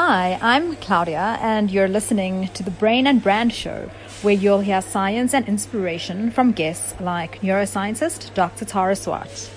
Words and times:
Hi, 0.00 0.38
I'm 0.40 0.76
Claudia, 0.76 1.38
and 1.40 1.72
you're 1.72 1.88
listening 1.88 2.46
to 2.54 2.62
the 2.62 2.70
Brain 2.70 3.08
and 3.08 3.20
Brand 3.20 3.52
Show, 3.52 3.90
where 4.22 4.32
you'll 4.32 4.60
hear 4.60 4.80
science 4.80 5.34
and 5.34 5.48
inspiration 5.48 6.30
from 6.30 6.52
guests 6.52 6.94
like 7.00 7.40
neuroscientist 7.40 8.32
Dr. 8.32 8.64
Tara 8.64 8.94
Swart. 8.94 9.50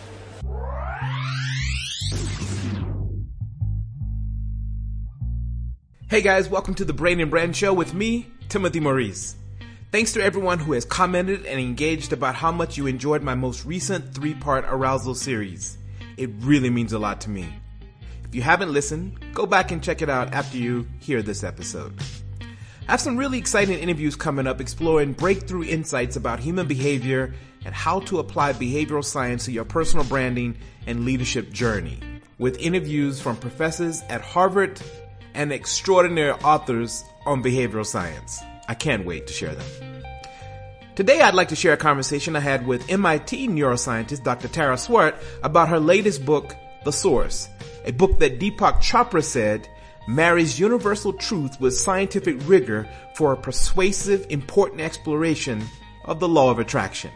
Hey 6.09 6.23
guys, 6.23 6.49
welcome 6.49 6.73
to 6.73 6.85
the 6.85 6.91
Brain 6.91 7.19
and 7.19 7.29
Brand 7.29 7.55
Show 7.55 7.71
with 7.71 7.93
me, 7.93 8.25
Timothy 8.49 8.79
Maurice. 8.79 9.35
Thanks 9.91 10.11
to 10.13 10.23
everyone 10.23 10.57
who 10.57 10.73
has 10.73 10.85
commented 10.85 11.45
and 11.45 11.59
engaged 11.59 12.13
about 12.13 12.33
how 12.33 12.51
much 12.51 12.79
you 12.79 12.87
enjoyed 12.87 13.21
my 13.21 13.35
most 13.35 13.63
recent 13.63 14.15
three 14.15 14.33
part 14.33 14.65
arousal 14.67 15.13
series. 15.13 15.77
It 16.17 16.31
really 16.39 16.71
means 16.71 16.93
a 16.93 16.99
lot 16.99 17.21
to 17.21 17.29
me. 17.29 17.60
If 18.31 18.35
you 18.35 18.43
haven't 18.43 18.71
listened, 18.71 19.19
go 19.33 19.45
back 19.45 19.73
and 19.73 19.83
check 19.83 20.01
it 20.01 20.09
out 20.09 20.33
after 20.33 20.57
you 20.57 20.87
hear 21.01 21.21
this 21.21 21.43
episode. 21.43 21.93
I 22.87 22.91
have 22.91 23.01
some 23.01 23.17
really 23.17 23.37
exciting 23.37 23.77
interviews 23.77 24.15
coming 24.15 24.47
up 24.47 24.61
exploring 24.61 25.11
breakthrough 25.11 25.65
insights 25.65 26.15
about 26.15 26.39
human 26.39 26.65
behavior 26.65 27.33
and 27.65 27.75
how 27.75 27.99
to 27.99 28.19
apply 28.19 28.53
behavioral 28.53 29.03
science 29.03 29.43
to 29.45 29.51
your 29.51 29.65
personal 29.65 30.05
branding 30.05 30.55
and 30.87 31.03
leadership 31.03 31.51
journey. 31.51 31.99
With 32.37 32.57
interviews 32.59 33.19
from 33.19 33.35
professors 33.35 34.01
at 34.07 34.21
Harvard 34.21 34.81
and 35.33 35.51
extraordinary 35.51 36.31
authors 36.31 37.03
on 37.25 37.43
behavioral 37.43 37.85
science. 37.85 38.39
I 38.69 38.75
can't 38.75 39.05
wait 39.05 39.27
to 39.27 39.33
share 39.33 39.55
them. 39.55 40.03
Today 40.95 41.19
I'd 41.19 41.33
like 41.33 41.49
to 41.49 41.57
share 41.57 41.73
a 41.73 41.77
conversation 41.77 42.37
I 42.37 42.39
had 42.39 42.65
with 42.65 42.89
MIT 42.89 43.49
neuroscientist 43.49 44.23
Dr. 44.23 44.47
Tara 44.47 44.77
Swart 44.77 45.15
about 45.43 45.67
her 45.67 45.81
latest 45.81 46.25
book, 46.25 46.55
The 46.85 46.93
Source, 46.93 47.49
a 47.85 47.91
book 47.91 48.19
that 48.19 48.39
Deepak 48.39 48.81
Chopra 48.81 49.23
said 49.23 49.67
marries 50.07 50.59
universal 50.59 51.13
truth 51.13 51.59
with 51.59 51.75
scientific 51.75 52.37
rigor 52.47 52.87
for 53.15 53.31
a 53.31 53.37
persuasive, 53.37 54.25
important 54.29 54.81
exploration 54.81 55.63
of 56.05 56.19
the 56.19 56.27
law 56.27 56.49
of 56.51 56.59
attraction. 56.59 57.11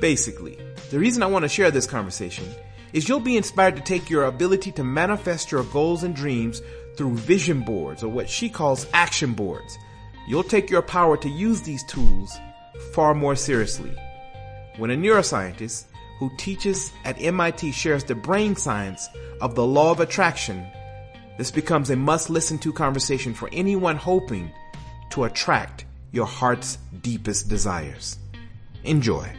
Basically, 0.00 0.58
the 0.90 0.98
reason 0.98 1.22
I 1.22 1.26
want 1.26 1.42
to 1.42 1.48
share 1.48 1.70
this 1.70 1.86
conversation 1.86 2.46
is 2.92 3.08
you'll 3.08 3.20
be 3.20 3.36
inspired 3.36 3.76
to 3.76 3.82
take 3.82 4.08
your 4.08 4.24
ability 4.24 4.72
to 4.72 4.84
manifest 4.84 5.50
your 5.50 5.64
goals 5.64 6.04
and 6.04 6.14
dreams 6.14 6.62
through 6.96 7.14
vision 7.16 7.60
boards 7.60 8.02
or 8.02 8.08
what 8.08 8.28
she 8.28 8.48
calls 8.48 8.86
action 8.92 9.32
boards. 9.32 9.76
You'll 10.26 10.44
take 10.44 10.70
your 10.70 10.82
power 10.82 11.16
to 11.16 11.28
use 11.28 11.62
these 11.62 11.84
tools 11.84 12.36
far 12.92 13.14
more 13.14 13.36
seriously. 13.36 13.94
When 14.76 14.90
a 14.90 14.96
neuroscientist 14.96 15.84
who 16.18 16.30
teaches 16.36 16.92
at 17.04 17.20
MIT 17.20 17.72
shares 17.72 18.04
the 18.04 18.14
brain 18.14 18.56
science 18.56 19.08
of 19.40 19.54
the 19.54 19.64
law 19.64 19.90
of 19.90 20.00
attraction, 20.00 20.66
this 21.38 21.50
becomes 21.50 21.90
a 21.90 21.96
must 21.96 22.28
listen 22.28 22.58
to 22.58 22.72
conversation 22.72 23.32
for 23.32 23.48
anyone 23.52 23.96
hoping 23.96 24.50
to 25.10 25.24
attract 25.24 25.84
your 26.10 26.26
heart's 26.26 26.78
deepest 27.02 27.48
desires. 27.48 28.18
Enjoy. 28.84 29.30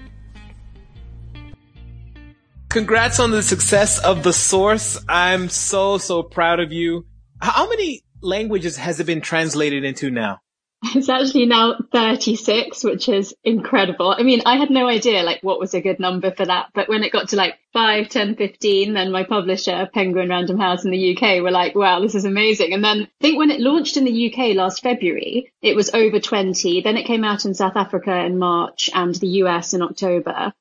Congrats 2.70 3.20
on 3.20 3.32
the 3.32 3.42
success 3.42 4.00
of 4.00 4.24
The 4.24 4.32
Source. 4.32 5.04
I'm 5.10 5.50
so, 5.50 5.98
so 5.98 6.24
proud 6.24 6.60
of 6.60 6.72
you. 6.72 7.06
How 7.42 7.68
many 7.68 8.04
languages 8.22 8.78
has 8.78 9.00
it 9.00 9.06
been 9.06 9.22
translated 9.22 9.84
into 9.84 10.12
now? 10.12 10.40
It's 10.96 11.10
actually 11.10 11.46
now 11.46 11.76
36, 11.92 12.84
which 12.84 13.10
is 13.10 13.36
incredible. 13.44 14.16
I 14.18 14.24
mean, 14.24 14.42
I 14.46 14.58
had 14.58 14.70
no 14.70 14.88
idea 14.88 15.24
like 15.24 15.42
what 15.42 15.60
was 15.60 15.74
a 15.74 15.82
good 15.82 16.00
number 16.00 16.32
for 16.32 16.46
that, 16.46 16.70
but 16.74 16.88
when 16.88 17.04
it 17.04 17.12
got 17.12 17.30
to 17.30 17.36
like 17.36 17.60
5, 17.74 18.08
10, 18.08 18.36
15, 18.36 18.94
then 18.94 19.12
my 19.12 19.24
publisher, 19.24 19.90
Penguin 19.94 20.30
Random 20.30 20.58
House 20.58 20.86
in 20.86 20.92
the 20.92 21.16
UK 21.16 21.44
were 21.44 21.52
like, 21.52 21.76
wow, 21.76 22.00
this 22.00 22.16
is 22.16 22.24
amazing. 22.24 22.74
And 22.74 22.84
then 22.84 23.02
I 23.02 23.22
think 23.22 23.38
when 23.38 23.52
it 23.52 23.60
launched 23.60 23.98
in 23.98 24.06
the 24.06 24.32
UK 24.34 24.56
last 24.56 24.82
February, 24.82 25.52
it 25.62 25.76
was 25.76 25.94
over 25.94 26.20
20. 26.20 26.82
Then 26.82 26.98
it 26.98 27.06
came 27.06 27.26
out 27.26 27.46
in 27.46 27.54
South 27.54 27.76
Africa 27.76 28.18
in 28.26 28.40
March 28.40 28.90
and 28.94 29.14
the 29.16 29.28
US 29.44 29.74
in 29.74 29.82
October 29.82 30.54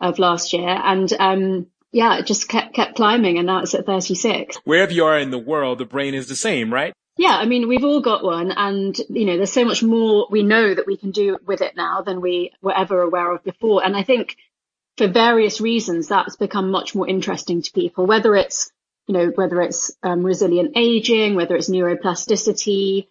of 0.00 0.18
last 0.18 0.52
year. 0.52 0.68
And, 0.68 1.12
um, 1.18 1.66
yeah, 1.92 2.18
it 2.18 2.26
just 2.26 2.48
kept, 2.48 2.74
kept 2.74 2.96
climbing 2.96 3.38
and 3.38 3.46
now 3.46 3.62
it's 3.62 3.74
at 3.74 3.86
36. 3.86 4.58
Wherever 4.64 4.92
you 4.92 5.04
are 5.04 5.18
in 5.18 5.30
the 5.30 5.38
world, 5.38 5.78
the 5.78 5.84
brain 5.84 6.14
is 6.14 6.28
the 6.28 6.36
same, 6.36 6.72
right? 6.72 6.92
Yeah, 7.20 7.36
I 7.36 7.44
mean, 7.44 7.68
we've 7.68 7.84
all 7.84 8.00
got 8.00 8.24
one 8.24 8.50
and, 8.50 8.98
you 9.10 9.26
know, 9.26 9.36
there's 9.36 9.52
so 9.52 9.66
much 9.66 9.82
more 9.82 10.26
we 10.30 10.42
know 10.42 10.74
that 10.74 10.86
we 10.86 10.96
can 10.96 11.10
do 11.10 11.36
with 11.44 11.60
it 11.60 11.76
now 11.76 12.00
than 12.00 12.22
we 12.22 12.52
were 12.62 12.74
ever 12.74 13.02
aware 13.02 13.30
of 13.34 13.44
before. 13.44 13.84
And 13.84 13.94
I 13.94 14.04
think 14.04 14.38
for 14.96 15.06
various 15.06 15.60
reasons, 15.60 16.08
that's 16.08 16.36
become 16.36 16.70
much 16.70 16.94
more 16.94 17.06
interesting 17.06 17.60
to 17.60 17.72
people, 17.72 18.06
whether 18.06 18.34
it's, 18.34 18.72
you 19.06 19.12
know, 19.12 19.26
whether 19.34 19.60
it's 19.60 19.92
um, 20.02 20.24
resilient 20.24 20.72
aging, 20.76 21.34
whether 21.34 21.56
it's 21.56 21.68
neuroplasticity, 21.68 23.08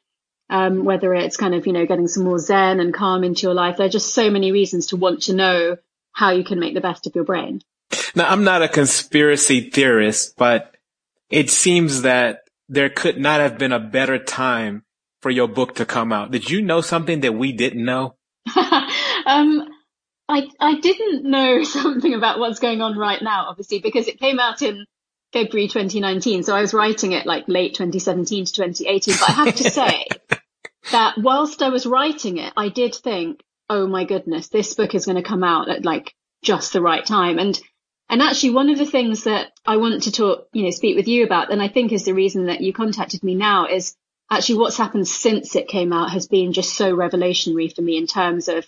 um, 0.50 0.86
whether 0.86 1.14
it's 1.14 1.38
kind 1.38 1.53
of, 1.53 1.68
you 1.68 1.74
know, 1.74 1.86
getting 1.86 2.08
some 2.08 2.24
more 2.24 2.40
zen 2.40 2.80
and 2.80 2.96
calm 2.96 3.24
into 3.24 3.44
your 3.44 3.53
life. 3.53 3.78
There 3.78 3.86
are 3.86 3.92
just 3.92 4.16
so 4.16 4.31
many 4.31 4.52
reasons 4.52 4.88
to 4.88 4.98
want 4.98 5.22
to 5.24 5.36
know 5.36 5.78
how 6.14 6.31
you 6.31 6.44
can 6.44 6.59
make 6.59 6.74
the 6.74 6.81
best 6.81 7.06
of 7.06 7.14
your 7.14 7.25
brain. 7.25 7.62
Now, 8.16 8.28
I'm 8.28 8.44
not 8.44 8.64
a 8.64 8.69
conspiracy 8.69 9.69
theorist, 9.69 10.36
but 10.36 10.75
it 11.30 11.52
seems 11.52 12.02
that 12.02 12.49
there 12.69 12.90
could 12.90 13.19
not 13.19 13.41
have 13.41 13.57
been 13.57 13.74
a 13.74 13.80
better 13.80 14.19
time 14.19 14.84
for 15.22 15.31
your 15.31 15.47
book 15.47 15.75
to 15.75 15.85
come 15.85 16.13
out. 16.13 16.31
Did 16.31 16.50
you 16.50 16.62
know 16.62 16.81
something 16.81 17.22
that 17.22 17.34
we 17.34 17.52
didn't 17.52 17.84
know? 17.84 18.16
um, 19.25 19.68
I 20.30 20.47
I 20.59 20.80
didn't 20.80 21.25
know 21.25 21.63
something 21.63 22.13
about 22.13 22.40
what's 22.40 22.59
going 22.59 22.81
on 22.81 22.97
right 22.97 23.22
now, 23.22 23.47
obviously, 23.50 23.80
because 23.80 24.07
it 24.07 24.19
came 24.19 24.40
out 24.40 24.62
in 24.62 24.85
February 25.34 25.68
2019. 25.68 26.44
So 26.44 26.56
I 26.56 26.62
was 26.62 26.74
writing 26.74 27.12
it 27.12 27.25
like 27.25 27.46
late 27.47 27.75
2017 27.75 28.46
to 28.46 28.53
2018. 28.53 29.16
But 29.19 29.30
I 29.30 29.34
have 29.34 29.56
to 29.56 29.69
say 29.69 30.06
that 30.91 31.18
whilst 31.18 31.62
I 31.62 31.69
was 31.69 31.86
writing 31.86 32.38
it, 32.38 32.53
I 32.56 32.69
did 32.69 32.96
think, 32.96 33.41
oh 33.69 33.88
my 33.88 34.06
goodness, 34.06 34.47
this 34.50 34.75
book 34.75 34.96
is 34.96 35.06
going 35.06 35.18
to 35.18 35.24
come 35.24 35.44
out 35.44 35.69
at 35.69 35.84
like 35.84 36.13
just 36.44 36.74
the 36.74 36.81
right 36.81 37.06
time. 37.06 37.40
And 37.40 37.59
and 38.09 38.24
actually, 38.24 38.52
one 38.52 38.70
of 38.70 38.80
the 38.80 38.88
things 38.88 39.25
that 39.25 39.52
I 39.66 39.78
want 39.78 40.03
to 40.03 40.12
talk, 40.12 40.47
you 40.52 40.64
know, 40.64 40.72
speak 40.72 40.96
with 40.96 41.08
you 41.08 41.24
about, 41.24 41.52
and 41.52 41.62
I 41.62 41.68
think 41.68 41.92
is 41.92 42.06
the 42.06 42.16
reason 42.16 42.47
that 42.47 42.62
you 42.62 42.74
contacted 42.74 43.24
me 43.24 43.36
now 43.36 43.68
is 43.68 43.96
actually 44.31 44.58
what's 44.58 44.78
happened 44.78 45.08
since 45.08 45.56
it 45.56 45.68
came 45.68 45.94
out 45.94 46.12
has 46.12 46.28
been 46.28 46.52
just 46.52 46.75
so 46.75 46.96
revelationary 46.96 47.74
for 47.74 47.84
me 47.84 47.98
in 47.98 48.08
terms 48.08 48.48
of, 48.48 48.66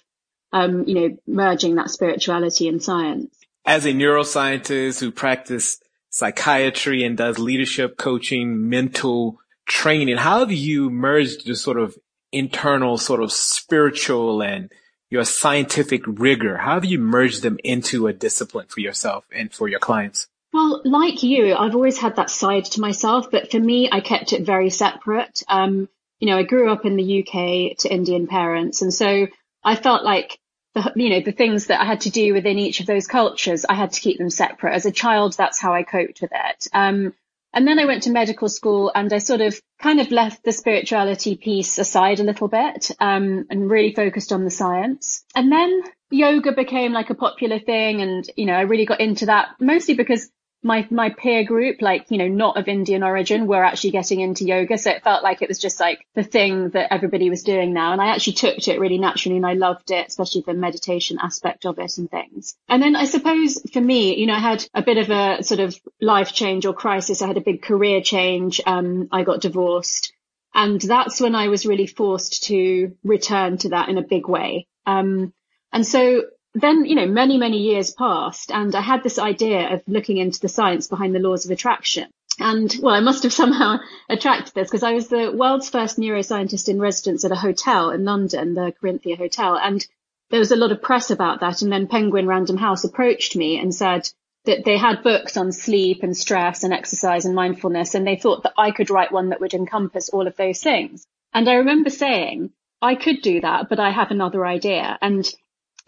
um, 0.53 0.88
you 0.88 0.94
know, 0.94 1.18
merging 1.25 1.75
that 1.75 1.90
spirituality 1.90 2.68
and 2.68 2.84
science. 2.84 3.35
As 3.66 3.85
a 3.85 3.94
neuroscientist 3.94 5.00
who 5.00 5.12
practiced 5.12 5.84
psychiatry 6.09 7.03
and 7.03 7.18
does 7.18 7.40
leadership 7.40 7.97
coaching, 7.97 8.69
mental 8.69 9.40
training, 9.66 10.18
how 10.18 10.40
have 10.40 10.51
you 10.51 10.91
merged 10.91 11.47
the 11.47 11.56
sort 11.56 11.80
of 11.80 11.97
internal 12.31 12.97
sort 12.97 13.24
of 13.24 13.31
spiritual 13.31 14.41
and 14.44 14.72
your 15.11 15.25
scientific 15.25 16.01
rigor? 16.07 16.57
How 16.57 16.75
have 16.75 16.85
you 16.85 16.97
merged 16.97 17.44
them 17.44 17.59
into 17.63 18.07
a 18.07 18.13
discipline 18.13 18.66
for 18.67 18.79
yourself 18.79 19.25
and 19.31 19.53
for 19.53 19.67
your 19.67 19.79
clients? 19.79 20.27
Well, 20.53 20.81
like 20.83 21.22
you, 21.22 21.53
I've 21.53 21.75
always 21.75 21.97
had 21.97 22.16
that 22.16 22.29
side 22.29 22.66
to 22.66 22.81
myself, 22.81 23.29
but 23.29 23.51
for 23.51 23.59
me, 23.59 23.89
I 23.91 24.00
kept 24.00 24.33
it 24.33 24.44
very 24.44 24.69
separate. 24.69 25.44
Um, 25.47 25.88
you 26.19 26.27
know, 26.27 26.38
I 26.38 26.44
grew 26.44 26.71
up 26.71 26.85
in 26.85 26.95
the 26.95 27.19
UK 27.19 27.77
to 27.79 27.94
Indian 27.94 28.27
parents. 28.27 28.81
And 28.81 28.94
so 28.94 29.27
I 29.63 29.75
felt 29.75 30.03
like 30.03 30.39
the, 30.73 30.94
you 30.95 31.09
know, 31.09 31.21
the 31.21 31.31
things 31.31 31.67
that 31.67 31.81
I 31.81 31.85
had 31.85 32.01
to 32.01 32.09
do 32.09 32.33
within 32.33 32.57
each 32.57 32.79
of 32.79 32.85
those 32.85 33.07
cultures, 33.07 33.66
I 33.67 33.73
had 33.73 33.91
to 33.94 34.01
keep 34.01 34.17
them 34.17 34.29
separate. 34.29 34.73
As 34.73 34.85
a 34.85 34.91
child, 34.91 35.35
that's 35.38 35.59
how 35.59 35.73
I 35.73 35.83
coped 35.83 36.21
with 36.21 36.31
it. 36.33 36.67
Um, 36.73 37.13
and 37.53 37.67
then 37.67 37.79
I 37.79 37.85
went 37.85 38.03
to 38.03 38.12
medical 38.12 38.50
school 38.50 38.91
and 38.94 39.12
I 39.12 39.17
sort 39.17 39.41
of 39.41 39.59
kind 39.79 40.00
of 40.00 40.12
left 40.12 40.44
the 40.44 40.51
spirituality 40.51 41.35
piece 41.35 41.78
aside 41.78 42.19
a 42.19 42.23
little 42.23 42.47
bit, 42.47 42.91
um, 43.00 43.45
and 43.50 43.69
really 43.69 43.94
focused 43.94 44.31
on 44.31 44.44
the 44.44 44.51
science. 44.51 45.23
And 45.35 45.51
then 45.51 45.81
yoga 46.09 46.53
became 46.53 46.94
like 46.94 47.09
a 47.09 47.16
popular 47.16 47.59
thing. 47.59 48.01
And, 48.01 48.29
you 48.35 48.45
know, 48.45 48.53
I 48.56 48.62
really 48.62 48.85
got 48.85 49.01
into 49.01 49.25
that 49.28 49.50
mostly 49.59 49.95
because 49.95 50.29
my 50.63 50.88
my 50.91 51.09
peer 51.09 51.44
group, 51.44 51.81
like 51.81 52.05
you 52.09 52.17
know, 52.17 52.27
not 52.27 52.57
of 52.57 52.67
Indian 52.67 53.03
origin, 53.03 53.47
were 53.47 53.63
actually 53.63 53.91
getting 53.91 54.19
into 54.19 54.45
yoga. 54.45 54.77
So 54.77 54.91
it 54.91 55.03
felt 55.03 55.23
like 55.23 55.41
it 55.41 55.49
was 55.49 55.59
just 55.59 55.79
like 55.79 56.06
the 56.13 56.24
thing 56.24 56.69
that 56.69 56.94
everybody 56.94 57.30
was 57.30 57.44
doing 57.44 57.74
now. 57.74 57.91
And 57.91 58.01
I 58.01 58.07
actually 58.07 58.33
took 58.33 58.57
to 58.57 58.71
it 58.74 58.80
really 58.80 58.97
naturally, 58.97 59.38
and 59.38 59.45
I 59.45 59.53
loved 59.53 59.91
it, 59.91 60.07
especially 60.07 60.44
the 60.45 60.53
meditation 60.53 61.18
aspect 61.21 61.65
of 61.65 61.80
it 61.80 61.97
and 61.97 62.09
things. 62.09 62.56
And 62.69 62.81
then 62.81 62.95
I 62.95 63.06
suppose 63.06 63.59
for 63.74 63.81
me, 63.81 64.18
you 64.18 64.27
know, 64.27 64.36
I 64.36 64.39
had 64.39 64.65
a 64.74 64.81
bit 64.81 64.97
of 64.97 65.09
a 65.09 65.44
sort 65.44 65.59
of 65.59 65.80
life 66.00 66.33
change 66.33 66.65
or 66.65 66.74
crisis. 66.74 67.21
I 67.21 67.27
had 67.27 67.38
a 67.38 67.41
big 67.41 67.62
career 67.62 68.01
change. 68.01 68.62
Um, 68.65 69.09
I 69.12 69.24
got 69.24 69.41
divorced. 69.41 70.13
And 70.53 70.81
that's 70.81 71.21
when 71.21 71.33
I 71.33 71.47
was 71.47 71.65
really 71.65 71.88
forced 71.88 72.44
to 72.45 72.95
return 73.03 73.57
to 73.59 73.69
that 73.69 73.89
in 73.89 73.97
a 73.97 74.01
big 74.03 74.27
way. 74.27 74.68
Um, 74.86 75.33
and 75.71 75.88
so 75.88 76.24
then, 76.53 76.86
you 76.86 76.95
know, 76.95 77.07
many, 77.07 77.38
many 77.38 77.57
years 77.57 77.92
passed 77.92 78.51
and 78.51 78.75
I 78.75 78.81
had 78.81 79.03
this 79.03 79.19
idea 79.19 79.74
of 79.74 79.83
looking 79.88 80.18
into 80.18 80.39
the 80.39 80.50
science 80.50 80.88
behind 80.88 81.15
the 81.15 81.19
laws 81.19 81.45
of 81.45 81.51
attraction. 81.51 82.09
And 82.39 82.74
well, 82.81 82.95
I 82.95 83.00
must 83.00 83.24
have 83.24 83.33
somehow 83.42 83.77
attracted 84.09 84.53
this 84.53 84.68
because 84.68 84.83
I 84.83 84.94
was 84.94 85.07
the 85.07 85.31
world's 85.31 85.69
first 85.69 85.98
neuroscientist 85.98 86.68
in 86.69 86.80
residence 86.80 87.24
at 87.24 87.31
a 87.31 87.36
hotel 87.36 87.92
in 87.92 88.03
London, 88.03 88.53
the 88.53 88.74
Corinthia 88.81 89.18
Hotel. 89.18 89.57
And 89.57 89.86
there 90.30 90.39
was 90.39 90.51
a 90.51 90.56
lot 90.56 90.71
of 90.71 90.81
press 90.81 91.12
about 91.12 91.39
that. 91.42 91.62
And 91.62 91.71
then 91.71 91.88
Penguin 91.88 92.27
Random 92.27 92.57
House 92.57 92.83
approached 92.83 93.36
me 93.36 93.57
and 93.59 93.74
said, 93.74 94.09
that 94.45 94.65
they 94.65 94.77
had 94.77 95.03
books 95.03 95.38
on 95.38 95.51
sleep 95.51 96.01
and 96.03 96.18
stress 96.18 96.63
and 96.63 96.74
exercise 96.74 97.25
and 97.25 97.36
mindfulness. 97.36 97.94
And 97.94 98.07
they 98.07 98.15
thought 98.15 98.44
that 98.44 98.53
I 98.57 98.71
could 98.71 98.89
write 98.89 99.12
one 99.12 99.30
that 99.30 99.39
would 99.39 99.53
encompass 99.53 100.09
all 100.09 100.27
of 100.27 100.36
those 100.36 100.62
things. 100.62 101.06
And 101.33 101.48
I 101.48 101.56
remember 101.56 101.89
saying, 101.89 102.51
I 102.81 102.95
could 102.95 103.21
do 103.21 103.42
that, 103.42 103.69
but 103.69 103.80
I 103.80 103.92
have 103.92 104.09
another 104.09 104.45
idea. 104.45 104.98
And 105.01 105.31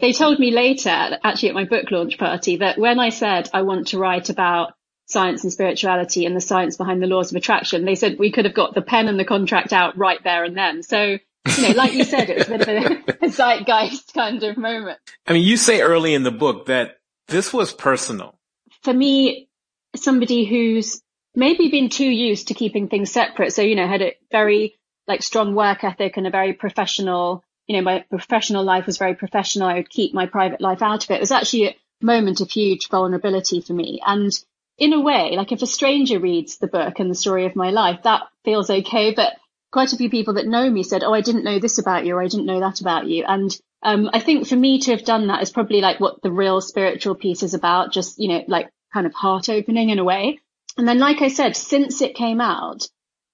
they 0.00 0.12
told 0.12 0.38
me 0.38 0.50
later, 0.50 1.18
actually 1.22 1.50
at 1.50 1.54
my 1.54 1.64
book 1.64 1.90
launch 1.90 2.18
party, 2.18 2.56
that 2.56 2.78
when 2.78 2.98
I 2.98 3.10
said 3.10 3.50
I 3.52 3.62
want 3.62 3.88
to 3.88 3.98
write 3.98 4.30
about 4.30 4.74
science 5.06 5.44
and 5.44 5.52
spirituality 5.52 6.24
and 6.24 6.34
the 6.34 6.40
science 6.40 6.76
behind 6.76 7.02
the 7.02 7.06
laws 7.06 7.30
of 7.30 7.36
attraction, 7.36 7.84
they 7.84 7.94
said 7.94 8.18
we 8.18 8.32
could 8.32 8.44
have 8.44 8.54
got 8.54 8.74
the 8.74 8.82
pen 8.82 9.08
and 9.08 9.18
the 9.18 9.24
contract 9.24 9.72
out 9.72 9.96
right 9.96 10.22
there 10.24 10.44
and 10.44 10.56
then. 10.56 10.82
So, 10.82 11.18
you 11.56 11.62
know, 11.62 11.74
like 11.74 11.92
you 11.92 12.04
said, 12.04 12.30
it 12.30 12.38
was 12.38 12.48
a 12.48 12.58
bit 12.58 12.68
of 12.68 12.92
a, 13.20 13.24
a 13.26 13.28
zeitgeist 13.28 14.14
kind 14.14 14.42
of 14.42 14.56
moment. 14.56 14.98
I 15.26 15.34
mean, 15.34 15.42
you 15.42 15.56
say 15.56 15.80
early 15.80 16.14
in 16.14 16.22
the 16.22 16.30
book 16.30 16.66
that 16.66 16.98
this 17.28 17.52
was 17.52 17.72
personal. 17.72 18.38
For 18.82 18.92
me, 18.92 19.48
somebody 19.94 20.44
who's 20.44 21.02
maybe 21.34 21.68
been 21.68 21.88
too 21.88 22.08
used 22.08 22.48
to 22.48 22.54
keeping 22.54 22.88
things 22.88 23.12
separate. 23.12 23.52
So, 23.52 23.62
you 23.62 23.76
know, 23.76 23.86
had 23.86 24.02
a 24.02 24.16
very 24.30 24.78
like 25.06 25.22
strong 25.22 25.54
work 25.54 25.84
ethic 25.84 26.16
and 26.16 26.26
a 26.26 26.30
very 26.30 26.52
professional, 26.52 27.44
you 27.66 27.76
know, 27.76 27.82
my 27.82 28.04
professional 28.10 28.64
life 28.64 28.86
was 28.86 28.98
very 28.98 29.14
professional. 29.14 29.68
I 29.68 29.74
would 29.74 29.90
keep 29.90 30.14
my 30.14 30.26
private 30.26 30.60
life 30.60 30.82
out 30.82 31.04
of 31.04 31.10
it. 31.10 31.16
It 31.16 31.20
was 31.20 31.32
actually 31.32 31.68
a 31.68 31.76
moment 32.02 32.40
of 32.40 32.50
huge 32.50 32.88
vulnerability 32.88 33.60
for 33.60 33.72
me. 33.72 34.00
And 34.04 34.30
in 34.78 34.92
a 34.92 35.00
way, 35.00 35.34
like 35.36 35.52
if 35.52 35.62
a 35.62 35.66
stranger 35.66 36.18
reads 36.18 36.58
the 36.58 36.66
book 36.66 36.98
and 36.98 37.10
the 37.10 37.14
story 37.14 37.46
of 37.46 37.56
my 37.56 37.70
life, 37.70 38.02
that 38.04 38.22
feels 38.44 38.70
okay. 38.70 39.14
But 39.14 39.34
quite 39.72 39.92
a 39.92 39.96
few 39.96 40.10
people 40.10 40.34
that 40.34 40.46
know 40.46 40.68
me 40.68 40.82
said, 40.82 41.02
Oh, 41.04 41.14
I 41.14 41.20
didn't 41.20 41.44
know 41.44 41.58
this 41.58 41.78
about 41.78 42.04
you, 42.04 42.14
or 42.14 42.22
I 42.22 42.28
didn't 42.28 42.46
know 42.46 42.60
that 42.60 42.80
about 42.80 43.06
you. 43.06 43.24
And 43.26 43.56
um, 43.82 44.10
I 44.12 44.20
think 44.20 44.46
for 44.46 44.56
me 44.56 44.80
to 44.80 44.92
have 44.92 45.04
done 45.04 45.28
that 45.28 45.42
is 45.42 45.50
probably 45.50 45.80
like 45.80 46.00
what 46.00 46.22
the 46.22 46.32
real 46.32 46.60
spiritual 46.60 47.14
piece 47.14 47.42
is 47.42 47.54
about, 47.54 47.92
just, 47.92 48.18
you 48.18 48.28
know, 48.28 48.44
like 48.48 48.70
kind 48.92 49.06
of 49.06 49.14
heart 49.14 49.48
opening 49.48 49.90
in 49.90 49.98
a 49.98 50.04
way. 50.04 50.40
And 50.76 50.88
then, 50.88 50.98
like 50.98 51.22
I 51.22 51.28
said, 51.28 51.56
since 51.56 52.00
it 52.00 52.14
came 52.14 52.40
out, 52.40 52.88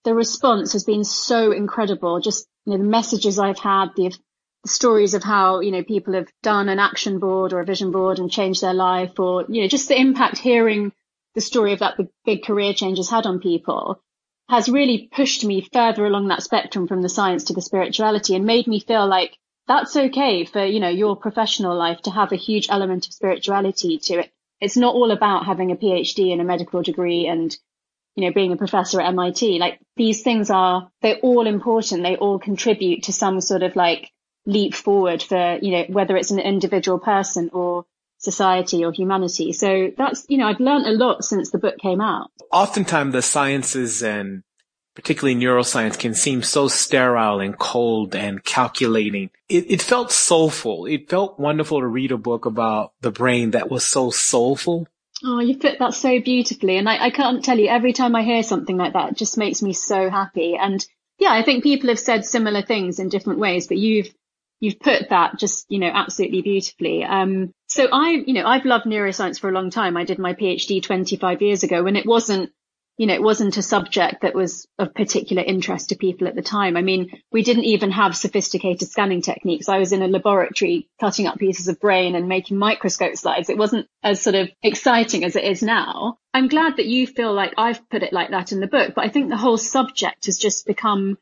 the 0.05 0.15
response 0.15 0.73
has 0.73 0.85
been 0.85 1.05
so 1.05 1.53
incredible. 1.53 2.21
Just, 2.21 2.47
know, 2.71 2.79
the 2.79 2.85
messages 2.85 3.39
I've 3.39 3.59
had, 3.59 3.89
the, 3.97 4.15
the 4.63 4.69
stories 4.69 5.15
of 5.15 5.23
how, 5.23 5.61
you 5.61 5.71
know, 5.71 5.83
people 5.83 6.15
have 6.15 6.29
done 6.43 6.69
an 6.69 6.79
action 6.79 7.19
board 7.19 7.53
or 7.53 7.61
a 7.61 7.65
vision 7.65 7.91
board 7.91 8.19
and 8.19 8.31
changed 8.31 8.63
their 8.63 8.75
life 8.75 9.19
or, 9.19 9.45
you 9.49 9.63
know, 9.63 9.69
just 9.69 9.89
the 9.89 10.01
impact 10.01 10.39
hearing 10.39 10.93
the 11.35 11.41
story 11.41 11.73
of 11.73 11.79
that 11.81 11.97
big, 11.97 12.09
big 12.25 12.45
career 12.45 12.73
change 12.75 12.99
has 12.99 13.11
had 13.11 13.27
on 13.27 13.41
people 13.41 14.03
has 14.51 14.69
really 14.69 15.09
pushed 15.13 15.45
me 15.45 15.67
further 15.73 16.05
along 16.05 16.27
that 16.29 16.43
spectrum 16.43 16.89
from 16.89 17.03
the 17.03 17.09
science 17.09 17.45
to 17.45 17.53
the 17.53 17.63
spirituality 17.63 18.35
and 18.35 18.45
made 18.45 18.67
me 18.67 18.81
feel 18.81 19.07
like 19.07 19.39
that's 19.69 19.97
okay 19.97 20.45
for, 20.45 20.65
you 20.65 20.81
know, 20.81 20.89
your 20.89 21.15
professional 21.15 21.77
life 21.77 22.03
to 22.03 22.11
have 22.11 22.33
a 22.33 22.37
huge 22.37 22.67
element 22.69 23.07
of 23.07 23.13
spirituality 23.13 23.99
to 23.99 24.15
it. 24.19 24.33
It's 24.61 24.77
not 24.77 24.97
all 24.97 25.13
about 25.13 25.47
having 25.47 25.71
a 25.71 25.77
PhD 25.77 26.33
and 26.33 26.41
a 26.41 26.45
medical 26.45 26.83
degree 26.83 27.29
and 27.29 27.57
you 28.17 28.27
know, 28.27 28.33
being 28.33 28.53
a 28.53 28.57
professor 28.57 29.01
at 29.01 29.09
MIT, 29.09 29.59
like 29.59 29.81
these 29.97 30.23
things 30.23 30.51
are, 30.51 30.91
they're 31.03 31.19
all 31.23 31.47
important. 31.47 32.03
They 32.03 32.17
all 32.17 32.39
contribute 32.39 33.05
to 33.05 33.13
some 33.13 33.41
sort 33.41 33.63
of 33.63 33.77
like 33.77 34.11
leap 34.47 34.75
forward 34.75 35.23
for, 35.23 35.59
you 35.63 35.73
know, 35.73 35.85
whether 35.89 36.17
it's 36.17 36.31
an 36.31 36.41
individual 36.41 36.99
person 36.99 37.51
or 37.53 37.87
society 38.19 38.85
or 38.85 38.93
humanity. 38.93 39.53
So 39.53 39.91
that's, 39.97 40.27
you 40.29 40.39
know, 40.39 40.47
I've 40.47 40.61
learned 40.61 40.87
a 40.87 40.93
lot 40.93 41.25
since 41.25 41.51
the 41.51 41.59
book 41.59 41.79
came 41.79 42.01
out. 42.01 42.31
Oftentimes 42.53 43.13
the 43.13 43.23
sciences 43.23 44.03
and 44.03 44.43
particularly 44.95 45.41
neuroscience 45.41 45.99
can 45.99 46.15
seem 46.15 46.43
so 46.43 46.69
sterile 46.69 47.41
and 47.41 47.57
cold 47.57 48.15
and 48.15 48.45
calculating. 48.45 49.31
It, 49.49 49.71
it 49.71 49.83
felt 49.83 50.13
soulful. 50.13 50.87
It 50.87 51.09
felt 51.09 51.39
wonderful 51.39 51.81
to 51.81 51.87
read 51.87 52.13
a 52.13 52.19
book 52.19 52.45
about 52.45 52.93
the 53.01 53.11
brain 53.11 53.53
that 53.53 53.71
was 53.71 53.85
so 53.85 54.11
soulful 54.11 54.87
Oh, 55.25 55.41
you 55.41 55.59
put 55.59 55.79
that 55.79 55.95
so 55.95 56.21
beautifully. 56.21 56.79
And 56.79 56.89
I, 56.89 57.07
I 57.07 57.11
can't 57.11 57.45
tell 57.45 57.59
you, 57.59 57.69
every 57.69 57.93
time 57.93 58.17
I 58.17 58.23
hear 58.23 58.43
something 58.43 58.77
like 58.77 58.95
that, 58.95 59.13
it 59.13 59.17
just 59.17 59.37
makes 59.37 59.63
me 59.63 59.73
so 59.73 60.09
happy. 60.09 60.57
And 60.57 60.85
yeah, 61.19 61.33
I 61.33 61.43
think 61.43 61.63
people 61.63 61.91
have 61.91 61.99
said 61.99 62.25
similar 62.25 62.63
things 62.63 62.99
in 62.99 63.11
different 63.11 63.39
ways, 63.39 63.67
but 63.67 63.77
you've, 63.77 64.09
you've 64.61 64.81
put 64.81 65.11
that 65.11 65.39
just, 65.39 65.67
you 65.69 65.79
know, 65.79 65.91
absolutely 65.93 66.41
beautifully. 66.43 67.05
Um, 67.05 67.53
so 67.69 67.89
I, 67.93 68.23
you 68.27 68.33
know, 68.33 68.47
I've 68.47 68.65
loved 68.65 68.87
neuroscience 68.87 69.39
for 69.39 69.51
a 69.51 69.53
long 69.53 69.71
time. 69.71 69.97
I 69.97 70.05
did 70.05 70.19
my 70.19 70.33
PhD 70.35 70.83
25 70.83 71.43
years 71.43 71.63
ago 71.63 71.83
when 71.83 71.97
it 71.97 72.07
wasn't 72.07 72.51
you 73.01 73.07
know, 73.07 73.15
it 73.15 73.23
wasn't 73.23 73.57
a 73.57 73.63
subject 73.63 74.21
that 74.21 74.35
was 74.35 74.69
of 74.79 74.93
particular 74.93 75.43
interest 75.43 75.89
to 75.89 75.97
people 75.97 76.29
at 76.29 76.35
the 76.35 76.43
time. 76.43 76.77
I 76.77 76.83
mean, 76.83 77.11
we 77.33 77.43
didn't 77.43 77.65
even 77.65 77.91
have 77.93 78.15
sophisticated 78.15 78.91
scanning 78.91 79.23
techniques. 79.23 79.71
I 79.71 79.79
was 79.79 79.95
in 79.95 80.03
a 80.03 80.07
laboratory 80.07 80.87
cutting 81.01 81.27
up 81.27 81.39
pieces 81.39 81.67
of 81.67 81.81
brain 81.81 82.15
and 82.15 82.29
making 82.29 82.59
microscope 82.59 83.17
slides. 83.17 83.49
It 83.49 83.57
wasn't 83.57 83.87
as 84.03 84.21
sort 84.21 84.37
of 84.37 84.51
exciting 84.63 85.25
as 85.25 85.35
it 85.35 85.45
is 85.45 85.63
now. 85.63 86.19
I'm 86.35 86.49
glad 86.49 86.77
that 86.77 86.85
you 86.85 87.07
feel 87.07 87.33
like 87.33 87.55
I've 87.57 87.89
put 87.89 88.03
it 88.03 88.13
like 88.13 88.33
that 88.33 88.53
in 88.53 88.61
the 88.61 88.67
book, 88.67 88.93
but 88.95 89.03
I 89.03 89.09
think 89.09 89.31
the 89.31 89.39
whole 89.39 89.57
subject 89.57 90.27
has 90.27 90.37
just 90.37 90.67
become 90.67 91.17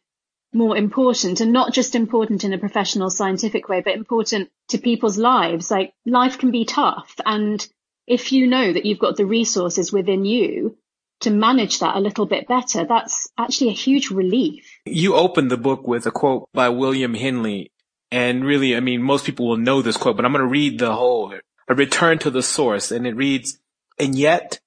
more 0.52 0.76
important 0.76 1.40
and 1.40 1.52
not 1.52 1.72
just 1.72 1.94
important 1.94 2.42
in 2.42 2.52
a 2.52 2.58
professional 2.58 3.08
scientific 3.08 3.68
way, 3.68 3.82
but 3.82 3.94
important 3.94 4.50
to 4.70 4.78
people's 4.78 5.16
lives. 5.16 5.70
Like 5.70 5.92
life 6.04 6.38
can 6.38 6.50
be 6.50 6.64
tough. 6.64 7.14
And 7.24 7.64
if 8.04 8.32
you 8.32 8.48
know 8.48 8.72
that 8.72 8.84
you've 8.84 8.98
got 8.98 9.16
the 9.16 9.26
resources 9.26 9.92
within 9.92 10.24
you 10.24 10.76
to 11.20 11.30
manage 11.30 11.80
that 11.80 11.96
a 11.96 12.00
little 12.00 12.26
bit 12.26 12.46
better, 12.46 12.84
that's 12.84 13.28
actually 13.36 13.70
a 13.70 13.74
huge 13.74 14.10
relief. 14.10 14.64
You 14.84 15.14
opened 15.14 15.50
the 15.50 15.56
book 15.56 15.86
with 15.86 16.06
a 16.06 16.10
quote 16.10 16.48
by 16.52 16.68
William 16.68 17.14
Henley. 17.14 17.72
And 18.10 18.44
really, 18.44 18.76
I 18.76 18.80
mean, 18.80 19.02
most 19.02 19.26
people 19.26 19.48
will 19.48 19.56
know 19.56 19.82
this 19.82 19.96
quote, 19.96 20.16
but 20.16 20.24
I'm 20.24 20.32
going 20.32 20.44
to 20.44 20.50
read 20.50 20.78
the 20.78 20.94
whole, 20.94 21.34
a 21.68 21.74
return 21.74 22.18
to 22.20 22.30
the 22.30 22.42
source. 22.42 22.90
And 22.90 23.06
it 23.06 23.16
reads, 23.16 23.58
and 23.98 24.16
yet 24.16 24.60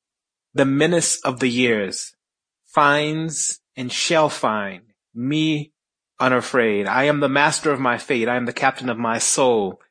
the 0.53 0.65
menace 0.65 1.19
of 1.21 1.39
the 1.39 1.48
years 1.48 2.13
finds 2.65 3.59
and 3.75 3.92
shall 3.92 4.30
find 4.30 4.81
me 5.15 5.71
unafraid. 6.19 6.88
I 6.88 7.06
am 7.06 7.19
the 7.19 7.30
master 7.30 7.71
of 7.71 7.80
my 7.80 7.98
fate. 7.98 8.30
I 8.30 8.36
am 8.36 8.45
the 8.45 8.53
captain 8.53 8.89
of 8.89 8.98
my 8.98 9.18
soul. 9.18 9.81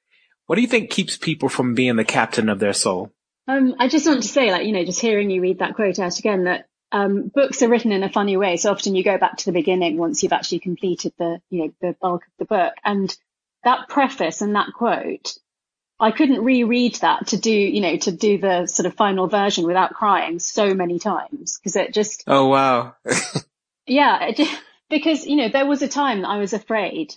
What 0.47 0.57
do 0.57 0.63
you 0.63 0.69
think 0.69 0.91
keeps 0.91 1.17
people 1.17 1.49
from 1.49 1.75
being 1.75 1.97
the 1.97 2.05
captain 2.05 2.49
of 2.49 2.59
their 2.59 2.73
soul? 2.73 3.13
Um, 3.49 3.75
I 3.79 3.89
just 3.89 4.07
want 4.07 4.23
to 4.23 4.29
say, 4.29 4.51
like, 4.53 4.67
you 4.67 4.73
know, 4.73 4.85
just 4.85 5.01
hearing 5.01 5.31
you 5.31 5.41
read 5.41 5.59
that 5.59 5.75
quote 5.75 5.99
out 5.99 6.19
again, 6.19 6.45
that 6.45 6.67
um, 6.93 7.29
books 7.29 7.63
are 7.63 7.69
written 7.69 7.93
in 7.93 8.03
a 8.03 8.11
funny 8.11 8.37
way. 8.37 8.57
So 8.57 8.71
often 8.71 8.95
you 8.95 9.05
go 9.05 9.19
back 9.19 9.39
to 9.39 9.45
the 9.47 9.53
beginning 9.53 9.97
once 9.97 10.23
you've 10.23 10.33
actually 10.33 10.61
completed 10.61 11.13
the, 11.19 11.41
you 11.51 11.65
know, 11.65 11.73
the 11.81 11.97
bulk 12.01 12.23
of 12.23 12.33
the 12.39 12.45
book. 12.45 12.75
And 12.85 13.15
that 13.65 13.89
preface 13.89 14.41
and 14.41 14.57
that 14.57 14.73
quote, 14.75 15.37
I 15.99 16.13
couldn't 16.13 16.43
reread 16.45 16.97
that 16.97 17.29
to 17.29 17.39
do, 17.39 17.53
you 17.53 17.81
know, 17.81 17.97
to 17.99 18.13
do 18.13 18.39
the 18.39 18.67
sort 18.67 18.87
of 18.87 18.95
final 18.95 19.27
version 19.27 19.67
without 19.67 19.93
crying 19.93 20.39
so 20.39 20.75
many 20.75 20.99
times 20.99 21.59
because 21.59 21.77
it 21.77 21.93
just. 21.93 22.25
Oh, 22.27 22.49
wow. 22.49 22.95
yeah. 23.87 24.31
Just, 24.33 24.63
because, 24.89 25.27
you 25.27 25.37
know, 25.37 25.49
there 25.49 25.67
was 25.67 25.83
a 25.83 25.89
time 25.89 26.23
that 26.23 26.29
I 26.29 26.39
was 26.39 26.53
afraid 26.53 27.15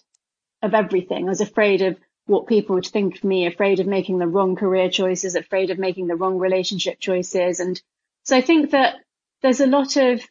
of 0.62 0.74
everything. 0.74 1.26
I 1.26 1.30
was 1.30 1.42
afraid 1.42 1.82
of 1.82 1.98
what 2.26 2.48
people 2.48 2.76
would 2.76 2.86
think 2.86 3.18
of 3.18 3.24
me, 3.24 3.46
afraid 3.46 3.80
of 3.80 3.88
making 3.88 4.18
the 4.18 4.28
wrong 4.28 4.56
career 4.56 4.90
choices, 4.90 5.36
afraid 5.36 5.70
of 5.70 5.80
making 5.80 6.08
the 6.08 6.16
wrong 6.16 6.38
relationship 6.38 7.00
choices. 7.00 7.60
And 7.60 7.82
so 8.24 8.38
I 8.38 8.42
think 8.42 8.72
that 8.72 8.96
there's 9.42 9.60
a 9.60 9.68
lot 9.68 9.98
of 9.98 10.22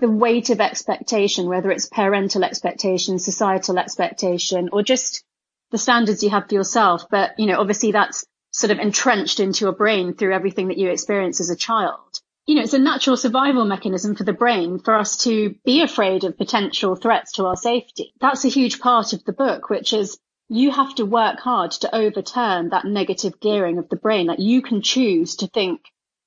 the 0.00 0.10
weight 0.10 0.50
of 0.50 0.60
expectation, 0.60 1.46
whether 1.46 1.70
it's 1.70 1.86
parental 1.86 2.44
expectation, 2.44 3.18
societal 3.18 3.78
expectation, 3.78 4.70
or 4.72 4.82
just 4.82 5.24
the 5.70 5.78
standards 5.78 6.22
you 6.22 6.30
have 6.30 6.48
for 6.48 6.54
yourself. 6.54 7.06
But, 7.10 7.38
you 7.38 7.46
know, 7.46 7.60
obviously 7.60 7.92
that's 7.92 8.24
sort 8.50 8.70
of 8.70 8.78
entrenched 8.78 9.40
into 9.40 9.64
your 9.64 9.74
brain 9.74 10.14
through 10.14 10.32
everything 10.34 10.68
that 10.68 10.78
you 10.78 10.90
experience 10.90 11.40
as 11.40 11.50
a 11.50 11.56
child. 11.56 12.20
You 12.46 12.56
know, 12.56 12.62
it's 12.62 12.74
a 12.74 12.78
natural 12.78 13.16
survival 13.16 13.64
mechanism 13.64 14.14
for 14.14 14.24
the 14.24 14.32
brain 14.32 14.78
for 14.78 14.94
us 14.94 15.18
to 15.24 15.54
be 15.64 15.82
afraid 15.82 16.24
of 16.24 16.36
potential 16.36 16.94
threats 16.94 17.32
to 17.32 17.46
our 17.46 17.56
safety. 17.56 18.12
That's 18.20 18.44
a 18.44 18.50
huge 18.50 18.80
part 18.80 19.12
of 19.12 19.24
the 19.24 19.32
book, 19.32 19.70
which 19.70 19.92
is 19.92 20.18
you 20.48 20.70
have 20.70 20.94
to 20.96 21.06
work 21.06 21.38
hard 21.40 21.70
to 21.72 21.94
overturn 21.94 22.70
that 22.70 22.84
negative 22.84 23.40
gearing 23.40 23.78
of 23.78 23.88
the 23.88 23.96
brain. 23.96 24.26
Like 24.26 24.38
you 24.38 24.62
can 24.62 24.82
choose 24.82 25.36
to 25.36 25.46
think 25.46 25.80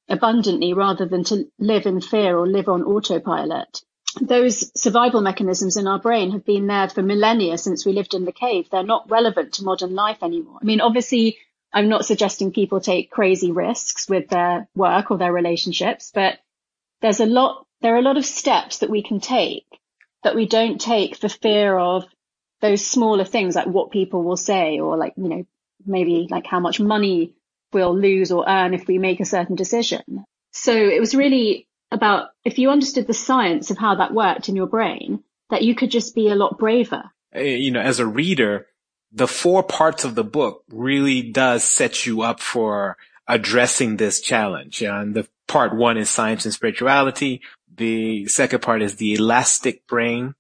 abundantly 0.10 0.74
rather 0.74 1.06
than 1.06 1.24
to 1.26 1.46
live 1.60 1.86
in 1.86 2.02
fear 2.02 2.38
or 2.38 2.48
live 2.48 2.68
on 2.68 2.84
autopilot. 2.84 3.82
Those 4.20 4.72
survival 4.80 5.22
mechanisms 5.22 5.78
in 5.78 5.88
our 5.88 6.00
brain 6.00 6.32
have 6.32 6.46
been 6.46 6.68
there 6.68 6.90
for 6.90 7.04
millennia 7.04 7.58
since 7.58 7.86
we 7.86 7.94
lived 7.94 8.14
in 8.14 8.26
the 8.26 8.32
cave. 8.32 8.68
They're 8.72 8.84
not 8.84 9.10
relevant 9.12 9.54
to 9.54 9.64
modern 9.64 9.94
life 9.94 10.24
anymore. 10.24 10.58
I 10.62 10.66
mean, 10.66 10.82
obviously, 10.82 11.38
I'm 11.72 11.90
not 11.90 12.06
suggesting 12.06 12.52
people 12.52 12.80
take 12.80 13.12
crazy 13.12 13.52
risks 13.52 14.10
with 14.10 14.30
their 14.30 14.68
work 14.76 15.12
or 15.12 15.18
their 15.18 15.34
relationships, 15.34 16.12
but 16.14 16.40
there's 17.02 17.20
a 17.20 17.26
lot, 17.26 17.68
there 17.82 17.94
are 17.94 18.00
a 18.00 18.04
lot 18.04 18.18
of 18.18 18.26
steps 18.26 18.80
that 18.80 18.90
we 18.90 19.04
can 19.04 19.20
take 19.20 19.66
that 20.24 20.36
we 20.36 20.48
don't 20.48 20.82
take 20.82 21.16
for 21.16 21.30
fear 21.30 21.78
of 21.78 22.06
those 22.62 22.86
smaller 22.86 23.26
things 23.26 23.56
like 23.56 23.68
what 23.68 23.92
people 23.92 24.24
will 24.24 24.38
say 24.38 24.80
or 24.80 24.98
like, 24.98 25.14
you 25.18 25.30
know, 25.30 25.46
maybe 25.86 26.28
like 26.30 26.46
how 26.46 26.60
much 26.60 26.80
money 26.80 27.34
we'll 27.72 27.98
lose 27.98 28.32
or 28.32 28.48
earn 28.48 28.74
if 28.74 28.88
we 28.88 28.98
make 28.98 29.20
a 29.20 29.26
certain 29.26 29.56
decision. 29.56 30.26
So 30.52 30.74
it 30.74 31.00
was 31.00 31.16
really 31.16 31.68
about 31.92 32.30
if 32.44 32.58
you 32.58 32.70
understood 32.70 33.08
the 33.08 33.14
science 33.14 33.72
of 33.72 33.78
how 33.78 33.96
that 33.96 34.14
worked 34.14 34.50
in 34.50 34.56
your 34.56 34.68
brain, 34.68 35.24
that 35.50 35.64
you 35.64 35.76
could 35.76 35.92
just 35.92 36.16
be 36.16 36.30
a 36.30 36.36
lot 36.36 36.58
braver. 36.58 37.04
Uh, 37.36 37.42
you 37.42 37.72
know, 37.72 37.82
as 37.82 38.00
a 38.00 38.06
reader, 38.06 38.68
the 39.12 39.28
four 39.28 39.64
parts 39.64 40.04
of 40.04 40.16
the 40.16 40.24
book 40.24 40.64
really 40.70 41.22
does 41.22 41.64
set 41.64 42.06
you 42.06 42.22
up 42.22 42.40
for 42.40 42.98
addressing 43.28 43.98
this 43.98 44.22
challenge. 44.22 44.82
And 44.82 45.14
the 45.14 45.28
part 45.48 45.76
one 45.76 45.98
is 45.98 46.10
science 46.10 46.46
and 46.46 46.54
spirituality. 46.54 47.42
The 47.76 48.28
second 48.28 48.62
part 48.62 48.82
is 48.82 48.96
the 48.96 49.14
elastic 49.14 49.88
brain. 49.88 50.34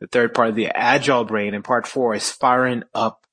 The 0.00 0.06
third 0.06 0.34
part, 0.34 0.50
of 0.50 0.54
the 0.54 0.68
agile 0.68 1.24
brain. 1.24 1.54
And 1.54 1.64
part 1.64 1.86
four 1.86 2.14
is 2.14 2.30
firing 2.30 2.84
up 2.94 3.26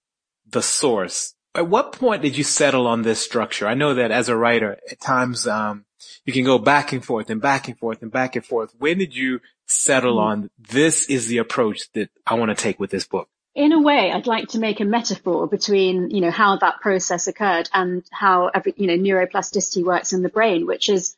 the 0.50 0.62
source. 0.62 1.34
At 1.56 1.68
what 1.68 1.94
point 1.94 2.22
did 2.22 2.38
you 2.38 2.44
settle 2.44 2.88
on 2.88 3.02
this 3.02 3.20
structure? 3.20 3.68
I 3.68 3.74
know 3.74 3.96
that 3.96 4.12
as 4.12 4.30
a 4.30 4.36
writer, 4.36 4.78
at 4.92 5.00
times, 5.00 5.48
um, 5.48 5.86
you 6.26 6.34
can 6.34 6.46
go 6.46 6.60
back 6.60 6.94
and 6.94 7.04
forth 7.04 7.30
and 7.30 7.42
back 7.42 7.68
and 7.68 7.78
forth 7.78 8.02
and 8.02 8.12
back 8.12 8.36
and 8.36 8.46
forth. 8.46 8.76
When 8.78 9.00
did 9.00 9.16
you 9.16 9.40
settle 9.66 10.20
on 10.20 10.50
this 10.58 11.10
is 11.10 11.28
the 11.28 11.40
approach 11.40 11.92
that 11.94 12.10
I 12.26 12.36
want 12.36 12.56
to 12.56 12.62
take 12.62 12.80
with 12.80 12.92
this 12.92 13.08
book? 13.08 13.30
in 13.58 13.72
a 13.72 13.82
way, 13.82 14.12
I'd 14.12 14.28
like 14.28 14.50
to 14.50 14.60
make 14.60 14.82
a 14.82 14.86
metaphor 14.86 15.48
between, 15.48 16.12
you 16.12 16.22
know, 16.22 16.30
how 16.30 16.58
that 16.58 16.80
process 16.80 17.28
occurred 17.28 17.68
and 17.74 18.06
how 18.12 18.52
every, 18.54 18.76
you 18.78 18.86
know, 18.86 18.94
neuroplasticity 18.94 19.84
works 19.84 20.14
in 20.14 20.22
the 20.22 20.30
brain, 20.30 20.68
which 20.68 20.90
is 20.90 21.17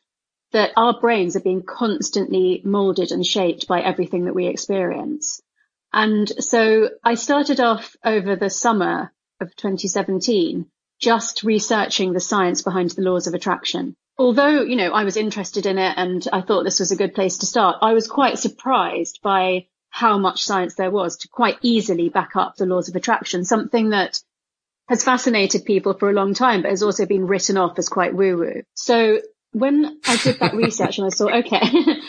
that 0.52 0.72
our 0.76 0.98
brains 0.98 1.36
are 1.36 1.40
being 1.40 1.62
constantly 1.62 2.60
molded 2.64 3.12
and 3.12 3.24
shaped 3.24 3.68
by 3.68 3.80
everything 3.80 4.24
that 4.24 4.34
we 4.34 4.46
experience. 4.46 5.40
And 5.92 6.28
so 6.42 6.90
I 7.04 7.14
started 7.14 7.60
off 7.60 7.96
over 8.04 8.36
the 8.36 8.50
summer 8.50 9.12
of 9.40 9.54
2017, 9.56 10.66
just 11.00 11.42
researching 11.42 12.12
the 12.12 12.20
science 12.20 12.62
behind 12.62 12.90
the 12.90 13.02
laws 13.02 13.26
of 13.26 13.34
attraction. 13.34 13.96
Although, 14.18 14.62
you 14.62 14.76
know, 14.76 14.92
I 14.92 15.04
was 15.04 15.16
interested 15.16 15.66
in 15.66 15.78
it 15.78 15.94
and 15.96 16.26
I 16.32 16.42
thought 16.42 16.64
this 16.64 16.80
was 16.80 16.92
a 16.92 16.96
good 16.96 17.14
place 17.14 17.38
to 17.38 17.46
start, 17.46 17.78
I 17.80 17.94
was 17.94 18.06
quite 18.06 18.38
surprised 18.38 19.20
by 19.22 19.66
how 19.88 20.18
much 20.18 20.44
science 20.44 20.74
there 20.74 20.90
was 20.90 21.16
to 21.18 21.28
quite 21.28 21.56
easily 21.62 22.08
back 22.08 22.36
up 22.36 22.56
the 22.56 22.66
laws 22.66 22.88
of 22.88 22.96
attraction, 22.96 23.44
something 23.44 23.90
that 23.90 24.20
has 24.88 25.04
fascinated 25.04 25.64
people 25.64 25.94
for 25.94 26.10
a 26.10 26.12
long 26.12 26.34
time, 26.34 26.62
but 26.62 26.70
has 26.70 26.82
also 26.82 27.06
been 27.06 27.26
written 27.26 27.56
off 27.56 27.78
as 27.78 27.88
quite 27.88 28.14
woo 28.14 28.36
woo. 28.36 28.62
So 28.74 29.20
when 29.52 30.00
I 30.06 30.16
did 30.16 30.38
that 30.40 30.54
research 30.54 30.98
and 30.98 31.06
I 31.06 31.10
thought, 31.10 31.46
okay, 31.46 31.60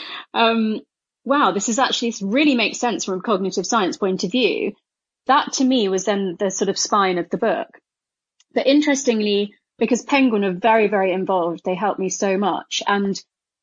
um, 0.33 0.81
wow, 1.23 1.51
this 1.51 1.69
is 1.69 1.79
actually, 1.79 2.09
this 2.09 2.21
really 2.21 2.55
makes 2.55 2.79
sense 2.79 3.05
from 3.05 3.19
a 3.19 3.21
cognitive 3.21 3.65
science 3.65 3.97
point 3.97 4.23
of 4.23 4.31
view. 4.31 4.73
That 5.27 5.53
to 5.53 5.63
me 5.63 5.87
was 5.89 6.05
then 6.05 6.35
the 6.39 6.49
sort 6.51 6.69
of 6.69 6.77
spine 6.77 7.17
of 7.17 7.29
the 7.29 7.37
book. 7.37 7.67
But 8.53 8.67
interestingly, 8.67 9.53
because 9.77 10.03
Penguin 10.03 10.43
are 10.43 10.53
very, 10.53 10.87
very 10.87 11.11
involved, 11.11 11.61
they 11.63 11.75
helped 11.75 11.99
me 11.99 12.09
so 12.09 12.37
much. 12.37 12.83
And 12.85 13.19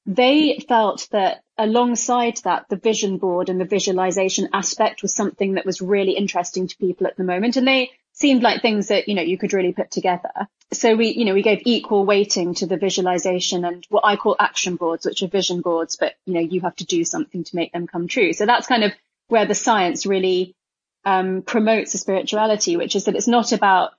they 0.06 0.58
felt 0.66 1.06
that 1.12 1.42
alongside 1.58 2.38
that, 2.44 2.66
the 2.68 2.76
vision 2.76 3.18
board 3.18 3.48
and 3.48 3.60
the 3.60 3.66
visualization 3.66 4.48
aspect 4.52 5.02
was 5.02 5.14
something 5.14 5.54
that 5.54 5.66
was 5.66 5.82
really 5.82 6.12
interesting 6.12 6.66
to 6.66 6.76
people 6.78 7.06
at 7.06 7.16
the 7.16 7.24
moment. 7.24 7.56
And 7.56 7.68
they 7.68 7.90
seemed 8.18 8.42
like 8.42 8.60
things 8.60 8.88
that, 8.88 9.08
you 9.08 9.14
know, 9.14 9.22
you 9.22 9.38
could 9.38 9.52
really 9.52 9.72
put 9.72 9.90
together. 9.90 10.48
So 10.72 10.96
we, 10.96 11.10
you 11.10 11.24
know, 11.24 11.34
we 11.34 11.42
gave 11.42 11.62
equal 11.64 12.04
weighting 12.04 12.54
to 12.54 12.66
the 12.66 12.76
visualization 12.76 13.64
and 13.64 13.86
what 13.88 14.04
I 14.04 14.16
call 14.16 14.36
action 14.38 14.76
boards, 14.76 15.06
which 15.06 15.22
are 15.22 15.28
vision 15.28 15.60
boards, 15.60 15.96
but, 15.96 16.14
you 16.26 16.34
know, 16.34 16.40
you 16.40 16.60
have 16.62 16.76
to 16.76 16.84
do 16.84 17.04
something 17.04 17.44
to 17.44 17.56
make 17.56 17.72
them 17.72 17.86
come 17.86 18.08
true. 18.08 18.32
So 18.32 18.44
that's 18.44 18.66
kind 18.66 18.84
of 18.84 18.92
where 19.28 19.46
the 19.46 19.54
science 19.54 20.04
really 20.04 20.56
um, 21.04 21.42
promotes 21.42 21.92
the 21.92 21.98
spirituality, 21.98 22.76
which 22.76 22.96
is 22.96 23.04
that 23.04 23.14
it's 23.14 23.28
not 23.28 23.52
about 23.52 23.92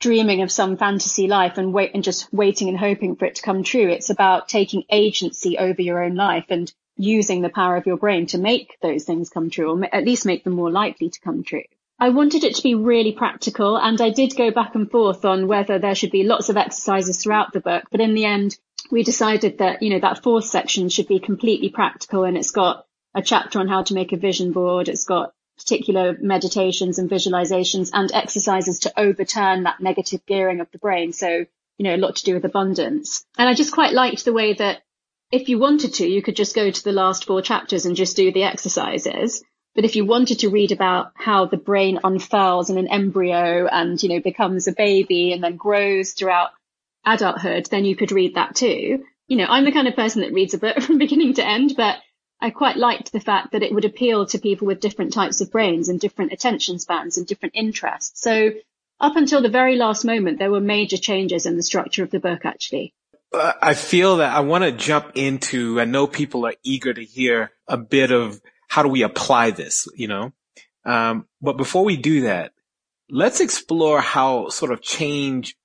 dreaming 0.00 0.42
of 0.42 0.50
some 0.50 0.76
fantasy 0.76 1.28
life 1.28 1.56
and 1.56 1.72
wait 1.72 1.92
and 1.94 2.02
just 2.02 2.32
waiting 2.32 2.68
and 2.68 2.76
hoping 2.76 3.14
for 3.14 3.26
it 3.26 3.36
to 3.36 3.42
come 3.42 3.62
true. 3.62 3.88
It's 3.88 4.10
about 4.10 4.48
taking 4.48 4.82
agency 4.90 5.56
over 5.56 5.80
your 5.80 6.02
own 6.02 6.16
life 6.16 6.46
and 6.48 6.72
using 6.96 7.40
the 7.40 7.48
power 7.48 7.76
of 7.76 7.86
your 7.86 7.96
brain 7.96 8.26
to 8.26 8.38
make 8.38 8.76
those 8.82 9.04
things 9.04 9.30
come 9.30 9.50
true 9.50 9.70
or 9.70 9.94
at 9.94 10.04
least 10.04 10.26
make 10.26 10.42
them 10.42 10.54
more 10.54 10.70
likely 10.70 11.10
to 11.10 11.20
come 11.20 11.44
true. 11.44 11.62
I 12.02 12.08
wanted 12.08 12.42
it 12.42 12.56
to 12.56 12.64
be 12.64 12.74
really 12.74 13.12
practical 13.12 13.78
and 13.78 14.00
I 14.00 14.10
did 14.10 14.34
go 14.34 14.50
back 14.50 14.74
and 14.74 14.90
forth 14.90 15.24
on 15.24 15.46
whether 15.46 15.78
there 15.78 15.94
should 15.94 16.10
be 16.10 16.24
lots 16.24 16.48
of 16.48 16.56
exercises 16.56 17.22
throughout 17.22 17.52
the 17.52 17.60
book. 17.60 17.84
But 17.92 18.00
in 18.00 18.14
the 18.14 18.24
end, 18.24 18.58
we 18.90 19.04
decided 19.04 19.58
that, 19.58 19.84
you 19.84 19.90
know, 19.90 20.00
that 20.00 20.20
fourth 20.20 20.46
section 20.46 20.88
should 20.88 21.06
be 21.06 21.20
completely 21.20 21.68
practical 21.68 22.24
and 22.24 22.36
it's 22.36 22.50
got 22.50 22.86
a 23.14 23.22
chapter 23.22 23.60
on 23.60 23.68
how 23.68 23.84
to 23.84 23.94
make 23.94 24.10
a 24.10 24.16
vision 24.16 24.50
board. 24.50 24.88
It's 24.88 25.04
got 25.04 25.32
particular 25.56 26.18
meditations 26.20 26.98
and 26.98 27.08
visualizations 27.08 27.90
and 27.92 28.10
exercises 28.12 28.80
to 28.80 28.92
overturn 28.98 29.62
that 29.62 29.80
negative 29.80 30.26
gearing 30.26 30.58
of 30.58 30.68
the 30.72 30.78
brain. 30.78 31.12
So, 31.12 31.28
you 31.78 31.84
know, 31.84 31.94
a 31.94 32.02
lot 32.04 32.16
to 32.16 32.24
do 32.24 32.34
with 32.34 32.44
abundance. 32.44 33.24
And 33.38 33.48
I 33.48 33.54
just 33.54 33.74
quite 33.74 33.92
liked 33.92 34.24
the 34.24 34.32
way 34.32 34.54
that 34.54 34.82
if 35.30 35.48
you 35.48 35.60
wanted 35.60 35.94
to, 35.94 36.06
you 36.08 36.20
could 36.20 36.34
just 36.34 36.56
go 36.56 36.68
to 36.68 36.82
the 36.82 36.90
last 36.90 37.26
four 37.26 37.42
chapters 37.42 37.86
and 37.86 37.94
just 37.94 38.16
do 38.16 38.32
the 38.32 38.42
exercises. 38.42 39.44
But 39.74 39.84
if 39.84 39.96
you 39.96 40.04
wanted 40.04 40.40
to 40.40 40.50
read 40.50 40.72
about 40.72 41.12
how 41.14 41.46
the 41.46 41.56
brain 41.56 41.98
unfurls 42.04 42.68
in 42.68 42.76
an 42.76 42.88
embryo 42.88 43.66
and, 43.66 44.02
you 44.02 44.08
know, 44.08 44.20
becomes 44.20 44.68
a 44.68 44.72
baby 44.72 45.32
and 45.32 45.42
then 45.42 45.56
grows 45.56 46.12
throughout 46.12 46.50
adulthood, 47.06 47.66
then 47.70 47.84
you 47.84 47.96
could 47.96 48.12
read 48.12 48.34
that 48.34 48.54
too. 48.54 49.04
You 49.28 49.36
know, 49.36 49.46
I'm 49.48 49.64
the 49.64 49.72
kind 49.72 49.88
of 49.88 49.96
person 49.96 50.20
that 50.22 50.32
reads 50.32 50.54
a 50.54 50.58
book 50.58 50.80
from 50.82 50.98
beginning 50.98 51.34
to 51.34 51.46
end, 51.46 51.74
but 51.76 51.96
I 52.40 52.50
quite 52.50 52.76
liked 52.76 53.12
the 53.12 53.20
fact 53.20 53.52
that 53.52 53.62
it 53.62 53.72
would 53.72 53.84
appeal 53.84 54.26
to 54.26 54.38
people 54.38 54.66
with 54.66 54.80
different 54.80 55.12
types 55.12 55.40
of 55.40 55.50
brains 55.50 55.88
and 55.88 56.00
different 56.00 56.32
attention 56.32 56.78
spans 56.78 57.16
and 57.16 57.26
different 57.26 57.54
interests. 57.54 58.20
So 58.20 58.50
up 59.00 59.16
until 59.16 59.42
the 59.42 59.48
very 59.48 59.76
last 59.76 60.04
moment, 60.04 60.38
there 60.38 60.50
were 60.50 60.60
major 60.60 60.96
changes 60.96 61.46
in 61.46 61.56
the 61.56 61.62
structure 61.62 62.02
of 62.02 62.10
the 62.10 62.20
book, 62.20 62.44
actually. 62.44 62.94
Uh, 63.32 63.52
I 63.62 63.74
feel 63.74 64.18
that 64.18 64.34
I 64.34 64.40
want 64.40 64.64
to 64.64 64.72
jump 64.72 65.12
into, 65.14 65.80
I 65.80 65.86
know 65.86 66.06
people 66.06 66.44
are 66.46 66.54
eager 66.62 66.92
to 66.92 67.04
hear 67.04 67.52
a 67.66 67.76
bit 67.76 68.10
of 68.10 68.40
how 68.72 68.82
do 68.82 68.88
we 68.88 69.02
apply 69.02 69.50
this, 69.50 69.86
you 69.94 70.08
know? 70.08 70.32
Um, 70.86 71.26
but 71.42 71.58
before 71.58 71.84
we 71.84 71.98
do 71.98 72.22
that, 72.22 72.52
let's 73.10 73.40
explore 73.40 74.00
how 74.00 74.48
sort 74.48 74.72
of 74.72 74.80
change, 74.80 75.56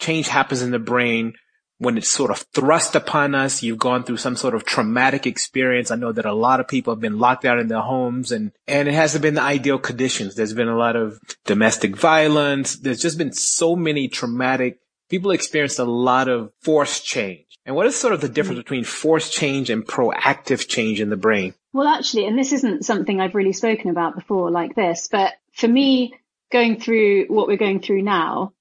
change 0.00 0.26
happens 0.26 0.62
in 0.62 0.72
the 0.72 0.80
brain 0.80 1.34
when 1.78 1.96
it's 1.96 2.08
sort 2.08 2.32
of 2.32 2.38
thrust 2.52 2.96
upon 2.96 3.36
us, 3.36 3.62
you've 3.62 3.78
gone 3.78 4.02
through 4.02 4.16
some 4.16 4.34
sort 4.34 4.56
of 4.56 4.64
traumatic 4.64 5.28
experience. 5.28 5.92
I 5.92 5.96
know 5.96 6.10
that 6.10 6.24
a 6.24 6.32
lot 6.32 6.58
of 6.58 6.66
people 6.66 6.92
have 6.92 7.00
been 7.00 7.20
locked 7.20 7.44
out 7.44 7.60
in 7.60 7.68
their 7.68 7.82
homes 7.82 8.32
and, 8.32 8.50
and 8.66 8.88
it 8.88 8.94
hasn't 8.94 9.22
been 9.22 9.34
the 9.34 9.42
ideal 9.42 9.78
conditions. 9.78 10.34
There's 10.34 10.54
been 10.54 10.66
a 10.66 10.76
lot 10.76 10.96
of 10.96 11.20
domestic 11.44 11.94
violence. 11.94 12.76
There's 12.76 13.00
just 13.00 13.16
been 13.16 13.32
so 13.32 13.76
many 13.76 14.08
traumatic, 14.08 14.80
people 15.08 15.30
experienced 15.30 15.78
a 15.78 15.84
lot 15.84 16.28
of 16.28 16.50
forced 16.62 17.04
change. 17.04 17.46
And 17.64 17.76
what 17.76 17.86
is 17.86 17.96
sort 17.96 18.14
of 18.14 18.20
the 18.20 18.28
difference 18.28 18.58
between 18.58 18.84
forced 18.84 19.32
change 19.32 19.70
and 19.70 19.86
proactive 19.86 20.66
change 20.68 21.00
in 21.00 21.10
the 21.10 21.16
brain? 21.16 21.54
Well, 21.76 21.88
actually, 21.88 22.24
and 22.24 22.38
this 22.38 22.54
isn't 22.54 22.86
something 22.86 23.20
I've 23.20 23.34
really 23.34 23.52
spoken 23.52 23.90
about 23.90 24.14
before 24.14 24.50
like 24.50 24.74
this, 24.74 25.08
but 25.12 25.34
for 25.52 25.68
me, 25.68 26.14
going 26.50 26.80
through 26.80 27.26
what 27.26 27.48
we're 27.48 27.58
going 27.58 27.80
through 27.80 28.00
now, 28.00 28.54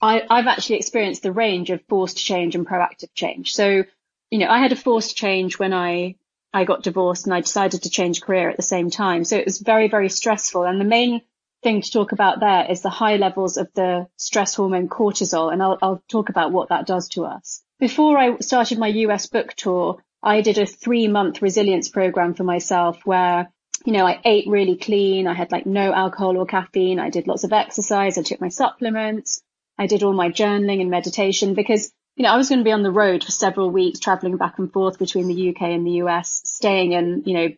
I, 0.00 0.22
I've 0.30 0.46
actually 0.46 0.76
experienced 0.76 1.22
the 1.22 1.32
range 1.32 1.68
of 1.68 1.84
forced 1.86 2.16
change 2.16 2.54
and 2.54 2.66
proactive 2.66 3.12
change. 3.14 3.52
So, 3.52 3.84
you 4.30 4.38
know, 4.38 4.48
I 4.48 4.58
had 4.58 4.72
a 4.72 4.76
forced 4.76 5.18
change 5.18 5.58
when 5.58 5.74
I, 5.74 6.16
I 6.54 6.64
got 6.64 6.82
divorced 6.82 7.26
and 7.26 7.34
I 7.34 7.42
decided 7.42 7.82
to 7.82 7.90
change 7.90 8.22
career 8.22 8.48
at 8.48 8.56
the 8.56 8.62
same 8.62 8.88
time. 8.88 9.24
So 9.24 9.36
it 9.36 9.44
was 9.44 9.58
very, 9.58 9.88
very 9.88 10.08
stressful. 10.08 10.64
And 10.64 10.80
the 10.80 10.86
main 10.86 11.20
thing 11.62 11.82
to 11.82 11.92
talk 11.92 12.12
about 12.12 12.40
there 12.40 12.70
is 12.70 12.80
the 12.80 12.88
high 12.88 13.16
levels 13.16 13.58
of 13.58 13.68
the 13.74 14.08
stress 14.16 14.54
hormone 14.54 14.88
cortisol. 14.88 15.52
And 15.52 15.62
I'll, 15.62 15.78
I'll 15.82 16.02
talk 16.08 16.30
about 16.30 16.52
what 16.52 16.70
that 16.70 16.86
does 16.86 17.10
to 17.10 17.26
us. 17.26 17.62
Before 17.78 18.16
I 18.16 18.38
started 18.38 18.78
my 18.78 18.88
US 18.88 19.26
book 19.26 19.52
tour, 19.52 20.02
I 20.22 20.40
did 20.40 20.58
a 20.58 20.66
three 20.66 21.08
month 21.08 21.42
resilience 21.42 21.88
program 21.88 22.34
for 22.34 22.44
myself 22.44 23.04
where 23.04 23.50
you 23.84 23.92
know, 23.92 24.06
I 24.06 24.20
ate 24.24 24.46
really 24.48 24.76
clean. 24.76 25.26
I 25.26 25.34
had 25.34 25.52
like 25.52 25.66
no 25.66 25.92
alcohol 25.92 26.36
or 26.36 26.46
caffeine. 26.46 27.00
I 27.00 27.10
did 27.10 27.26
lots 27.26 27.44
of 27.44 27.52
exercise. 27.52 28.16
I 28.16 28.22
took 28.22 28.40
my 28.40 28.48
supplements. 28.48 29.42
I 29.78 29.86
did 29.86 30.02
all 30.02 30.12
my 30.12 30.28
journaling 30.28 30.80
and 30.80 30.90
meditation 30.90 31.54
because, 31.54 31.92
you 32.16 32.24
know, 32.24 32.30
I 32.30 32.36
was 32.36 32.48
going 32.48 32.60
to 32.60 32.64
be 32.64 32.72
on 32.72 32.82
the 32.82 32.90
road 32.90 33.24
for 33.24 33.32
several 33.32 33.70
weeks, 33.70 33.98
traveling 33.98 34.36
back 34.36 34.58
and 34.58 34.72
forth 34.72 34.98
between 34.98 35.28
the 35.28 35.50
UK 35.50 35.62
and 35.62 35.86
the 35.86 36.02
US, 36.02 36.42
staying 36.44 36.92
in, 36.92 37.22
you 37.26 37.34
know, 37.34 37.48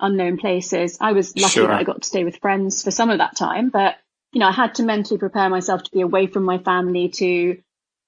unknown 0.00 0.38
places. 0.38 0.98
I 1.00 1.12
was 1.12 1.36
lucky 1.36 1.52
sure. 1.52 1.66
that 1.68 1.76
I 1.76 1.84
got 1.84 2.02
to 2.02 2.08
stay 2.08 2.24
with 2.24 2.38
friends 2.38 2.82
for 2.82 2.90
some 2.90 3.10
of 3.10 3.18
that 3.18 3.36
time, 3.36 3.68
but, 3.68 3.96
you 4.32 4.40
know, 4.40 4.48
I 4.48 4.52
had 4.52 4.76
to 4.76 4.82
mentally 4.82 5.18
prepare 5.18 5.48
myself 5.48 5.84
to 5.84 5.90
be 5.90 6.00
away 6.00 6.26
from 6.26 6.44
my 6.44 6.58
family 6.58 7.10
to, 7.10 7.58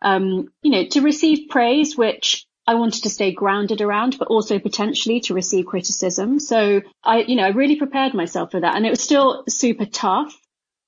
um, 0.02 0.48
you 0.62 0.70
know, 0.70 0.84
to 0.86 1.02
receive 1.02 1.50
praise, 1.50 1.96
which 1.96 2.46
I 2.70 2.74
wanted 2.74 3.02
to 3.02 3.10
stay 3.10 3.32
grounded 3.32 3.80
around, 3.80 4.16
but 4.16 4.28
also 4.28 4.60
potentially 4.60 5.18
to 5.22 5.34
receive 5.34 5.66
criticism. 5.66 6.38
So 6.38 6.82
I, 7.02 7.22
you 7.22 7.34
know, 7.34 7.42
I 7.42 7.48
really 7.48 7.74
prepared 7.74 8.14
myself 8.14 8.52
for 8.52 8.60
that 8.60 8.76
and 8.76 8.86
it 8.86 8.90
was 8.90 9.02
still 9.02 9.42
super 9.48 9.86
tough. 9.86 10.32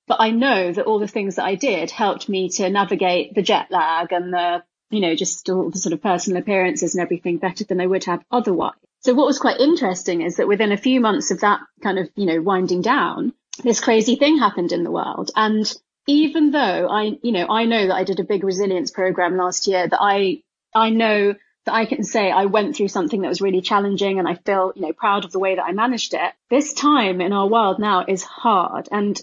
But 0.07 0.21
I 0.21 0.29
know 0.31 0.71
that 0.71 0.85
all 0.85 0.99
the 0.99 1.09
things 1.09 1.35
that 1.35 1.43
I 1.43 1.55
did 1.55 1.91
helped 1.91 2.29
me 2.29 2.47
to 2.51 2.69
navigate 2.69 3.35
the 3.35 3.41
jet 3.41 3.67
lag 3.69 4.13
and 4.13 4.31
the, 4.31 4.63
you 4.91 5.01
know, 5.01 5.13
just 5.13 5.49
all 5.49 5.71
the 5.71 5.77
sort 5.77 5.91
of 5.91 6.01
personal 6.01 6.41
appearances 6.41 6.95
and 6.95 7.01
everything 7.01 7.37
better 7.37 7.65
than 7.65 7.81
I 7.81 7.87
would 7.87 8.05
have 8.05 8.23
otherwise. 8.31 8.75
So 9.01 9.13
what 9.13 9.27
was 9.27 9.39
quite 9.39 9.59
interesting 9.59 10.21
is 10.21 10.37
that 10.37 10.47
within 10.47 10.71
a 10.71 10.77
few 10.77 11.01
months 11.01 11.31
of 11.31 11.41
that 11.41 11.59
kind 11.81 11.99
of, 11.99 12.09
you 12.15 12.25
know, 12.25 12.41
winding 12.41 12.81
down, 12.81 13.33
this 13.61 13.81
crazy 13.81 14.15
thing 14.15 14.37
happened 14.37 14.71
in 14.71 14.85
the 14.85 14.91
world. 14.91 15.31
And 15.35 15.69
even 16.07 16.51
though 16.51 16.87
I, 16.89 17.19
you 17.21 17.33
know, 17.33 17.45
I 17.49 17.65
know 17.65 17.87
that 17.87 17.95
I 17.95 18.05
did 18.05 18.21
a 18.21 18.25
big 18.25 18.45
resilience 18.45 18.89
program 18.89 19.35
last 19.35 19.67
year 19.67 19.85
that 19.85 19.99
I, 20.01 20.43
I 20.73 20.89
know 20.91 21.35
that 21.65 21.73
I 21.73 21.85
can 21.85 22.03
say 22.03 22.31
I 22.31 22.45
went 22.45 22.75
through 22.75 22.89
something 22.89 23.21
that 23.21 23.29
was 23.29 23.41
really 23.41 23.61
challenging 23.61 24.19
and 24.19 24.27
I 24.27 24.35
feel, 24.35 24.73
you 24.75 24.81
know, 24.81 24.93
proud 24.93 25.25
of 25.25 25.31
the 25.31 25.39
way 25.39 25.55
that 25.55 25.63
I 25.63 25.71
managed 25.71 26.13
it. 26.13 26.33
This 26.49 26.73
time 26.73 27.21
in 27.21 27.33
our 27.33 27.47
world 27.47 27.79
now 27.79 28.05
is 28.07 28.23
hard. 28.23 28.89
And 28.91 29.19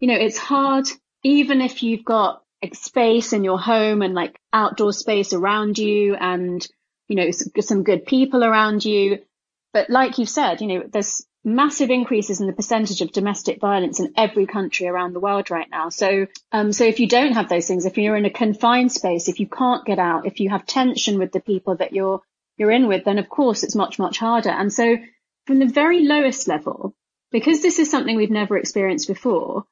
you 0.00 0.08
know, 0.08 0.14
it's 0.14 0.38
hard 0.38 0.86
even 1.22 1.60
if 1.60 1.82
you've 1.82 2.04
got 2.04 2.42
space 2.72 3.32
in 3.32 3.44
your 3.44 3.58
home 3.58 4.02
and 4.02 4.14
like 4.14 4.38
outdoor 4.52 4.92
space 4.92 5.32
around 5.32 5.78
you 5.78 6.14
and, 6.14 6.66
you 7.08 7.16
know, 7.16 7.30
some 7.60 7.82
good 7.82 8.06
people 8.06 8.44
around 8.44 8.84
you. 8.84 9.18
But 9.72 9.90
like 9.90 10.18
you've 10.18 10.28
said, 10.28 10.60
you 10.60 10.66
know, 10.66 10.82
there's 10.90 11.26
massive 11.44 11.90
increases 11.90 12.40
in 12.40 12.46
the 12.46 12.52
percentage 12.52 13.00
of 13.00 13.12
domestic 13.12 13.60
violence 13.60 14.00
in 14.00 14.12
every 14.16 14.46
country 14.46 14.86
around 14.86 15.12
the 15.12 15.20
world 15.20 15.50
right 15.50 15.68
now. 15.70 15.88
So, 15.88 16.26
um, 16.52 16.72
so 16.72 16.84
if 16.84 17.00
you 17.00 17.08
don't 17.08 17.32
have 17.32 17.48
those 17.48 17.66
things, 17.66 17.86
if 17.86 17.96
you're 17.96 18.16
in 18.16 18.24
a 18.24 18.30
confined 18.30 18.92
space, 18.92 19.28
if 19.28 19.40
you 19.40 19.46
can't 19.46 19.84
get 19.84 19.98
out, 19.98 20.26
if 20.26 20.40
you 20.40 20.50
have 20.50 20.66
tension 20.66 21.18
with 21.18 21.32
the 21.32 21.40
people 21.40 21.76
that 21.76 21.92
you're, 21.92 22.20
you're 22.56 22.70
in 22.70 22.88
with, 22.88 23.04
then 23.04 23.18
of 23.18 23.28
course 23.28 23.62
it's 23.62 23.74
much, 23.74 23.98
much 23.98 24.18
harder. 24.18 24.50
And 24.50 24.72
so 24.72 24.96
from 25.46 25.58
the 25.58 25.66
very 25.66 26.04
lowest 26.04 26.48
level, 26.48 26.94
because 27.30 27.62
this 27.62 27.78
is 27.78 27.90
something 27.90 28.16
we've 28.16 28.30
never 28.30 28.58
experienced 28.58 29.08
before, 29.08 29.64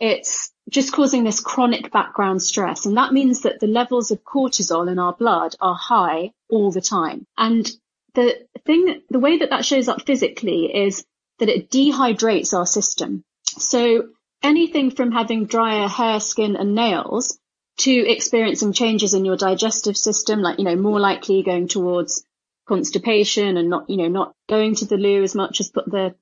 it's 0.00 0.50
just 0.70 0.92
causing 0.92 1.24
this 1.24 1.40
chronic 1.40 1.92
background 1.92 2.42
stress. 2.42 2.86
And 2.86 2.96
that 2.96 3.12
means 3.12 3.42
that 3.42 3.60
the 3.60 3.66
levels 3.66 4.10
of 4.10 4.24
cortisol 4.24 4.90
in 4.90 4.98
our 4.98 5.12
blood 5.12 5.54
are 5.60 5.74
high 5.74 6.32
all 6.48 6.70
the 6.70 6.80
time. 6.80 7.26
And 7.36 7.70
the 8.14 8.46
thing, 8.64 9.02
the 9.10 9.18
way 9.18 9.38
that 9.38 9.50
that 9.50 9.64
shows 9.64 9.88
up 9.88 10.06
physically 10.06 10.74
is 10.74 11.04
that 11.40 11.48
it 11.48 11.70
dehydrates 11.70 12.54
our 12.54 12.66
system. 12.66 13.24
So 13.58 14.08
anything 14.42 14.90
from 14.90 15.12
having 15.12 15.46
drier 15.46 15.88
hair, 15.88 16.20
skin 16.20 16.56
and 16.56 16.74
nails 16.74 17.38
to 17.78 17.90
experiencing 17.90 18.72
changes 18.72 19.14
in 19.14 19.24
your 19.24 19.36
digestive 19.36 19.96
system, 19.96 20.40
like, 20.40 20.58
you 20.58 20.64
know, 20.64 20.76
more 20.76 21.00
likely 21.00 21.42
going 21.42 21.66
towards 21.68 22.24
constipation 22.68 23.56
and 23.56 23.68
not, 23.68 23.90
you 23.90 23.96
know, 23.96 24.08
not 24.08 24.34
going 24.48 24.74
to 24.76 24.84
the 24.84 24.96
loo 24.96 25.22
as 25.22 25.34
much 25.34 25.60
as 25.60 25.70
put 25.70 25.90
the 25.90 26.14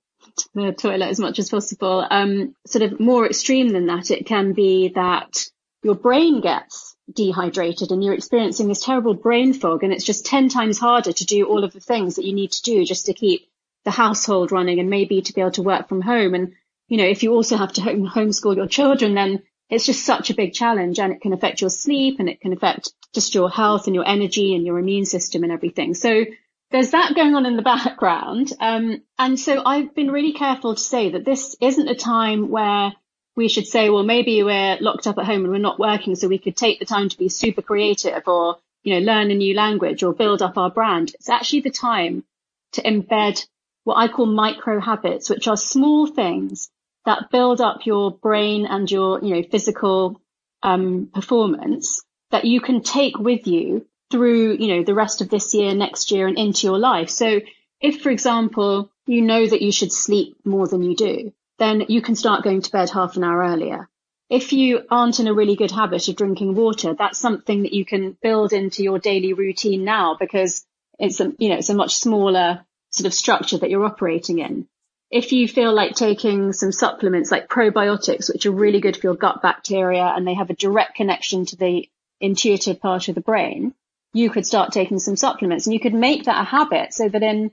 the 0.54 0.72
toilet 0.72 1.08
as 1.08 1.20
much 1.20 1.38
as 1.38 1.48
possible. 1.48 2.06
Um, 2.08 2.54
sort 2.66 2.82
of 2.82 3.00
more 3.00 3.26
extreme 3.26 3.70
than 3.70 3.86
that, 3.86 4.10
it 4.10 4.26
can 4.26 4.52
be 4.52 4.88
that 4.94 5.46
your 5.82 5.94
brain 5.94 6.40
gets 6.40 6.96
dehydrated 7.12 7.90
and 7.90 8.04
you're 8.04 8.14
experiencing 8.14 8.68
this 8.68 8.84
terrible 8.84 9.14
brain 9.14 9.54
fog 9.54 9.82
and 9.82 9.92
it's 9.92 10.04
just 10.04 10.26
10 10.26 10.48
times 10.48 10.78
harder 10.78 11.12
to 11.12 11.24
do 11.24 11.46
all 11.46 11.64
of 11.64 11.72
the 11.72 11.80
things 11.80 12.16
that 12.16 12.26
you 12.26 12.34
need 12.34 12.52
to 12.52 12.62
do 12.62 12.84
just 12.84 13.06
to 13.06 13.14
keep 13.14 13.47
the 13.88 13.92
household 13.92 14.52
running 14.52 14.80
and 14.80 14.90
maybe 14.90 15.22
to 15.22 15.32
be 15.32 15.40
able 15.40 15.50
to 15.50 15.62
work 15.62 15.88
from 15.88 16.02
home. 16.02 16.34
And, 16.34 16.52
you 16.88 16.98
know, 16.98 17.06
if 17.06 17.22
you 17.22 17.32
also 17.32 17.56
have 17.56 17.72
to 17.72 17.80
home, 17.80 18.06
homeschool 18.06 18.54
your 18.54 18.66
children, 18.66 19.14
then 19.14 19.42
it's 19.70 19.86
just 19.86 20.04
such 20.04 20.28
a 20.28 20.34
big 20.34 20.52
challenge 20.52 20.98
and 20.98 21.10
it 21.10 21.22
can 21.22 21.32
affect 21.32 21.62
your 21.62 21.70
sleep 21.70 22.20
and 22.20 22.28
it 22.28 22.42
can 22.42 22.52
affect 22.52 22.92
just 23.14 23.34
your 23.34 23.48
health 23.48 23.86
and 23.86 23.94
your 23.94 24.06
energy 24.06 24.54
and 24.54 24.66
your 24.66 24.78
immune 24.78 25.06
system 25.06 25.42
and 25.42 25.50
everything. 25.50 25.94
So 25.94 26.26
there's 26.70 26.90
that 26.90 27.14
going 27.14 27.34
on 27.34 27.46
in 27.46 27.56
the 27.56 27.62
background. 27.74 28.52
Um, 28.60 29.02
and 29.18 29.40
so 29.40 29.62
I've 29.64 29.94
been 29.94 30.10
really 30.10 30.34
careful 30.34 30.74
to 30.74 30.80
say 30.80 31.12
that 31.12 31.24
this 31.24 31.56
isn't 31.62 31.88
a 31.88 31.94
time 31.94 32.50
where 32.50 32.92
we 33.36 33.48
should 33.48 33.66
say, 33.66 33.88
well, 33.88 34.02
maybe 34.02 34.42
we're 34.42 34.76
locked 34.82 35.06
up 35.06 35.16
at 35.16 35.24
home 35.24 35.44
and 35.44 35.50
we're 35.50 35.58
not 35.58 35.78
working, 35.78 36.14
so 36.14 36.28
we 36.28 36.38
could 36.38 36.58
take 36.58 36.78
the 36.78 36.84
time 36.84 37.08
to 37.08 37.16
be 37.16 37.30
super 37.30 37.62
creative 37.62 38.28
or, 38.28 38.58
you 38.82 38.92
know, 38.92 39.00
learn 39.00 39.30
a 39.30 39.34
new 39.34 39.54
language 39.54 40.02
or 40.02 40.12
build 40.12 40.42
up 40.42 40.58
our 40.58 40.70
brand. 40.70 41.14
It's 41.14 41.30
actually 41.30 41.60
the 41.60 41.70
time 41.70 42.24
to 42.72 42.82
embed 42.82 43.46
what 43.88 43.96
I 43.96 44.08
call 44.08 44.26
micro 44.26 44.80
habits, 44.80 45.30
which 45.30 45.48
are 45.48 45.56
small 45.56 46.06
things 46.06 46.68
that 47.06 47.30
build 47.30 47.62
up 47.62 47.86
your 47.86 48.10
brain 48.10 48.66
and 48.66 48.88
your, 48.90 49.24
you 49.24 49.34
know, 49.34 49.42
physical 49.42 50.20
um, 50.62 51.08
performance 51.14 52.02
that 52.30 52.44
you 52.44 52.60
can 52.60 52.82
take 52.82 53.18
with 53.18 53.46
you 53.46 53.86
through, 54.10 54.58
you 54.58 54.68
know, 54.68 54.82
the 54.84 54.92
rest 54.92 55.22
of 55.22 55.30
this 55.30 55.54
year, 55.54 55.74
next 55.74 56.10
year 56.10 56.26
and 56.26 56.36
into 56.36 56.66
your 56.66 56.78
life. 56.78 57.08
So 57.08 57.40
if, 57.80 58.02
for 58.02 58.10
example, 58.10 58.92
you 59.06 59.22
know 59.22 59.46
that 59.46 59.62
you 59.62 59.72
should 59.72 59.90
sleep 59.90 60.36
more 60.44 60.68
than 60.68 60.82
you 60.82 60.94
do, 60.94 61.32
then 61.58 61.86
you 61.88 62.02
can 62.02 62.14
start 62.14 62.44
going 62.44 62.60
to 62.60 62.70
bed 62.70 62.90
half 62.90 63.16
an 63.16 63.24
hour 63.24 63.40
earlier. 63.42 63.88
If 64.28 64.52
you 64.52 64.82
aren't 64.90 65.18
in 65.18 65.28
a 65.28 65.32
really 65.32 65.56
good 65.56 65.70
habit 65.70 66.06
of 66.08 66.16
drinking 66.16 66.54
water, 66.56 66.92
that's 66.92 67.18
something 67.18 67.62
that 67.62 67.72
you 67.72 67.86
can 67.86 68.18
build 68.20 68.52
into 68.52 68.82
your 68.82 68.98
daily 68.98 69.32
routine 69.32 69.84
now 69.84 70.14
because 70.20 70.66
it's 70.98 71.20
a, 71.20 71.32
you 71.38 71.48
know, 71.48 71.56
it's 71.56 71.70
a 71.70 71.74
much 71.74 71.96
smaller 71.96 72.66
sort 72.90 73.06
of 73.06 73.14
structure 73.14 73.58
that 73.58 73.70
you're 73.70 73.84
operating 73.84 74.38
in. 74.38 74.66
If 75.10 75.32
you 75.32 75.48
feel 75.48 75.72
like 75.72 75.94
taking 75.94 76.52
some 76.52 76.72
supplements 76.72 77.30
like 77.30 77.48
probiotics, 77.48 78.30
which 78.30 78.44
are 78.46 78.52
really 78.52 78.80
good 78.80 78.96
for 78.96 79.06
your 79.06 79.14
gut 79.14 79.40
bacteria 79.40 80.04
and 80.04 80.26
they 80.26 80.34
have 80.34 80.50
a 80.50 80.54
direct 80.54 80.96
connection 80.96 81.46
to 81.46 81.56
the 81.56 81.88
intuitive 82.20 82.80
part 82.80 83.08
of 83.08 83.14
the 83.14 83.22
brain, 83.22 83.74
you 84.12 84.30
could 84.30 84.46
start 84.46 84.72
taking 84.72 84.98
some 84.98 85.16
supplements 85.16 85.66
and 85.66 85.74
you 85.74 85.80
could 85.80 85.94
make 85.94 86.24
that 86.24 86.40
a 86.40 86.44
habit 86.44 86.92
so 86.92 87.08
that 87.08 87.22
in 87.22 87.50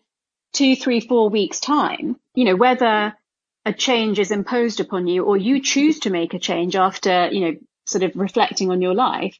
two, 0.53 0.75
three, 0.75 0.99
four 0.99 1.29
weeks 1.29 1.59
time, 1.59 2.17
you 2.33 2.45
know, 2.45 2.55
whether 2.55 3.15
a 3.65 3.73
change 3.73 4.19
is 4.19 4.31
imposed 4.31 4.79
upon 4.79 5.07
you 5.07 5.23
or 5.23 5.37
you 5.37 5.61
choose 5.61 5.99
to 5.99 6.09
make 6.09 6.33
a 6.33 6.39
change 6.39 6.75
after, 6.75 7.29
you 7.31 7.41
know, 7.41 7.57
sort 7.85 8.03
of 8.03 8.15
reflecting 8.15 8.71
on 8.71 8.81
your 8.81 8.93
life, 8.93 9.37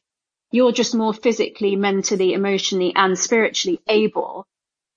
you're 0.52 0.72
just 0.72 0.94
more 0.94 1.12
physically, 1.12 1.76
mentally, 1.76 2.32
emotionally 2.32 2.94
and 2.94 3.18
spiritually 3.18 3.80
able 3.88 4.46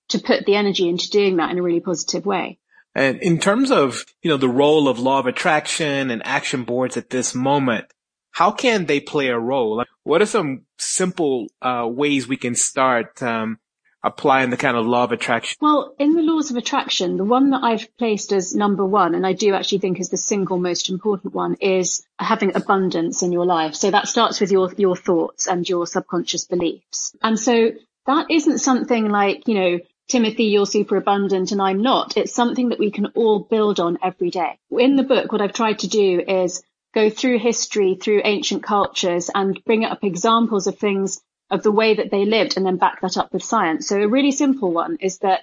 to 0.09 0.19
put 0.19 0.45
the 0.45 0.55
energy 0.55 0.87
into 0.87 1.09
doing 1.09 1.37
that 1.37 1.51
in 1.51 1.57
a 1.57 1.63
really 1.63 1.79
positive 1.79 2.25
way. 2.25 2.59
And 2.95 3.21
in 3.21 3.39
terms 3.39 3.71
of, 3.71 4.03
you 4.21 4.29
know, 4.29 4.37
the 4.37 4.49
role 4.49 4.87
of 4.87 4.99
law 4.99 5.19
of 5.19 5.27
attraction 5.27 6.11
and 6.11 6.21
action 6.25 6.63
boards 6.63 6.97
at 6.97 7.09
this 7.09 7.33
moment, 7.35 7.85
how 8.31 8.51
can 8.51 8.85
they 8.85 8.99
play 8.99 9.27
a 9.27 9.39
role? 9.39 9.77
Like, 9.77 9.87
what 10.03 10.21
are 10.21 10.25
some 10.25 10.65
simple 10.77 11.47
uh, 11.61 11.87
ways 11.87 12.27
we 12.27 12.37
can 12.37 12.55
start 12.55 13.21
um, 13.21 13.59
applying 14.03 14.49
the 14.49 14.57
kind 14.57 14.77
of 14.77 14.85
law 14.85 15.03
of 15.03 15.11
attraction? 15.11 15.57
Well, 15.61 15.93
in 15.99 16.15
the 16.15 16.21
laws 16.21 16.49
of 16.49 16.57
attraction, 16.57 17.17
the 17.17 17.25
one 17.25 17.51
that 17.51 17.63
I've 17.63 17.95
placed 17.97 18.31
as 18.31 18.55
number 18.55 18.85
one, 18.85 19.13
and 19.13 19.25
I 19.25 19.33
do 19.33 19.53
actually 19.53 19.79
think 19.79 19.99
is 19.99 20.09
the 20.09 20.17
single 20.17 20.57
most 20.57 20.89
important 20.89 21.33
one, 21.33 21.55
is 21.55 22.03
having 22.17 22.55
abundance 22.55 23.23
in 23.23 23.31
your 23.31 23.45
life. 23.45 23.75
So 23.75 23.91
that 23.91 24.07
starts 24.07 24.39
with 24.39 24.51
your 24.51 24.71
your 24.77 24.95
thoughts 24.95 25.47
and 25.47 25.67
your 25.67 25.85
subconscious 25.85 26.45
beliefs. 26.45 27.15
And 27.21 27.39
so 27.39 27.71
that 28.05 28.31
isn't 28.31 28.59
something 28.59 29.09
like, 29.09 29.47
you 29.47 29.55
know, 29.55 29.79
Timothy, 30.09 30.45
you're 30.45 30.65
super 30.65 30.97
abundant 30.97 31.51
and 31.51 31.61
I'm 31.61 31.83
not. 31.83 32.17
It's 32.17 32.33
something 32.33 32.69
that 32.69 32.79
we 32.79 32.89
can 32.89 33.05
all 33.15 33.39
build 33.39 33.79
on 33.79 33.99
every 34.03 34.31
day. 34.31 34.57
In 34.71 34.95
the 34.95 35.03
book, 35.03 35.31
what 35.31 35.39
I've 35.39 35.53
tried 35.53 35.79
to 35.79 35.87
do 35.87 36.19
is 36.19 36.63
go 36.95 37.11
through 37.11 37.37
history, 37.37 37.93
through 37.93 38.23
ancient 38.25 38.63
cultures 38.63 39.29
and 39.33 39.63
bring 39.65 39.85
up 39.85 40.03
examples 40.03 40.65
of 40.65 40.79
things 40.79 41.21
of 41.51 41.61
the 41.61 41.71
way 41.71 41.93
that 41.93 42.09
they 42.09 42.25
lived 42.25 42.57
and 42.57 42.65
then 42.65 42.77
back 42.77 43.01
that 43.01 43.17
up 43.17 43.31
with 43.31 43.43
science. 43.43 43.87
So 43.87 44.01
a 44.01 44.07
really 44.07 44.31
simple 44.31 44.71
one 44.71 44.97
is 44.99 45.19
that 45.19 45.41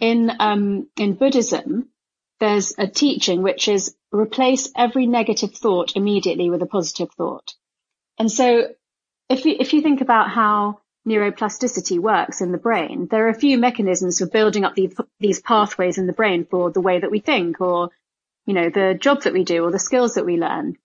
in, 0.00 0.32
um, 0.40 0.88
in 0.96 1.14
Buddhism, 1.14 1.88
there's 2.40 2.74
a 2.78 2.88
teaching 2.88 3.42
which 3.42 3.68
is 3.68 3.94
replace 4.10 4.72
every 4.76 5.06
negative 5.06 5.54
thought 5.54 5.94
immediately 5.94 6.50
with 6.50 6.62
a 6.62 6.66
positive 6.66 7.12
thought. 7.12 7.54
And 8.18 8.30
so 8.30 8.74
if 9.28 9.44
you, 9.44 9.56
if 9.60 9.72
you 9.72 9.82
think 9.82 10.00
about 10.00 10.30
how 10.30 10.80
neuroplasticity 11.06 11.98
works 11.98 12.40
in 12.40 12.52
the 12.52 12.58
brain, 12.58 13.08
there 13.10 13.26
are 13.26 13.30
a 13.30 13.34
few 13.34 13.58
mechanisms 13.58 14.18
for 14.18 14.26
building 14.26 14.64
up 14.64 14.74
these, 14.74 14.94
these 15.18 15.40
pathways 15.40 15.98
in 15.98 16.06
the 16.06 16.12
brain 16.12 16.44
for 16.44 16.70
the 16.70 16.80
way 16.80 17.00
that 17.00 17.10
we 17.10 17.20
think 17.20 17.60
or, 17.60 17.90
you 18.46 18.54
know, 18.54 18.70
the 18.70 18.94
job 18.94 19.22
that 19.22 19.32
we 19.32 19.44
do 19.44 19.64
or 19.64 19.70
the 19.70 19.78
skills 19.78 20.14
that 20.14 20.26
we 20.26 20.36
learn. 20.36 20.76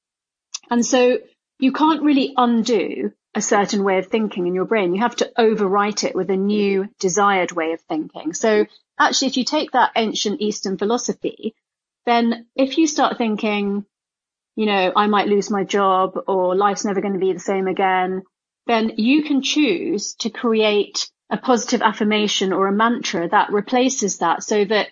And 0.70 0.86
so 0.86 1.20
you 1.60 1.72
can't 1.72 2.04
really 2.04 2.34
undo 2.36 3.12
a 3.34 3.42
certain 3.42 3.84
way 3.84 3.98
of 3.98 4.08
thinking 4.08 4.48
in 4.48 4.56
your 4.56 4.66
brain. 4.66 4.94
You 4.94 5.02
have 5.02 5.18
to 5.18 5.32
overwrite 5.38 6.06
it 6.06 6.16
with 6.16 6.30
a 6.30 6.38
new 6.38 6.88
desired 7.00 7.52
way 7.52 7.74
of 7.74 7.82
thinking. 7.82 8.34
So 8.34 8.66
actually, 8.98 9.28
if 9.28 9.38
you 9.38 9.44
take 9.44 9.72
that 9.72 9.92
ancient 9.96 10.42
Eastern 10.42 10.78
philosophy, 10.78 11.54
then 12.06 12.48
if 12.56 12.78
you 12.78 12.88
start 12.88 13.18
thinking, 13.18 13.86
you 14.56 14.66
know, 14.66 14.94
I 14.96 15.08
might 15.08 15.28
lose 15.28 15.52
my 15.52 15.66
job 15.66 16.18
or 16.28 16.56
life's 16.56 16.86
never 16.86 17.02
going 17.02 17.14
to 17.14 17.20
be 17.20 17.34
the 17.34 17.40
same 17.40 17.68
again, 17.68 18.24
then 18.68 18.94
you 18.98 19.24
can 19.24 19.42
choose 19.42 20.16
to 20.16 20.30
create 20.30 21.10
a 21.30 21.38
positive 21.38 21.82
affirmation 21.82 22.54
or 22.54 22.68
a 22.68 22.72
mantra 22.72 23.28
that 23.30 23.52
replaces 23.52 24.20
that 24.20 24.44
so 24.44 24.66
that 24.66 24.90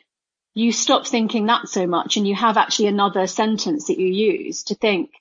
you 0.55 0.71
stop 0.71 1.07
thinking 1.07 1.47
that 1.47 1.67
so 1.67 1.87
much 1.87 2.17
and 2.17 2.27
you 2.27 2.35
have 2.35 2.57
actually 2.57 2.87
another 2.87 3.27
sentence 3.27 3.87
that 3.87 3.99
you 3.99 4.07
use 4.07 4.63
to 4.63 4.75
think 4.75 5.11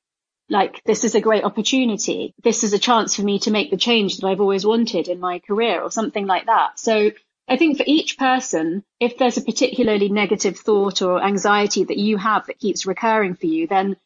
like, 0.53 0.83
this 0.85 1.03
is 1.05 1.15
a 1.15 1.21
great 1.21 1.45
opportunity. 1.45 2.35
This 2.43 2.63
is 2.63 2.75
a 2.75 2.79
chance 2.79 3.17
for 3.17 3.23
me 3.23 3.39
to 3.41 3.51
make 3.51 3.71
the 3.71 3.77
change 3.79 4.19
that 4.19 4.27
I've 4.27 4.41
always 4.41 4.67
wanted 4.67 5.09
in 5.09 5.19
my 5.19 5.39
career 5.39 5.81
or 5.81 5.91
something 5.91 6.27
like 6.27 6.47
that. 6.47 6.79
So 6.79 7.11
I 7.49 7.57
think 7.57 7.79
for 7.79 7.85
each 7.87 8.19
person, 8.19 8.85
if 9.01 9.17
there's 9.17 9.39
a 9.39 9.43
particularly 9.43 10.11
negative 10.11 10.59
thought 10.59 11.01
or 11.01 11.23
anxiety 11.23 11.85
that 11.85 11.97
you 11.97 12.19
have 12.19 12.47
that 12.47 12.59
keeps 12.59 12.87
recurring 12.87 13.35
for 13.35 13.47
you, 13.47 13.67
then 13.67 13.97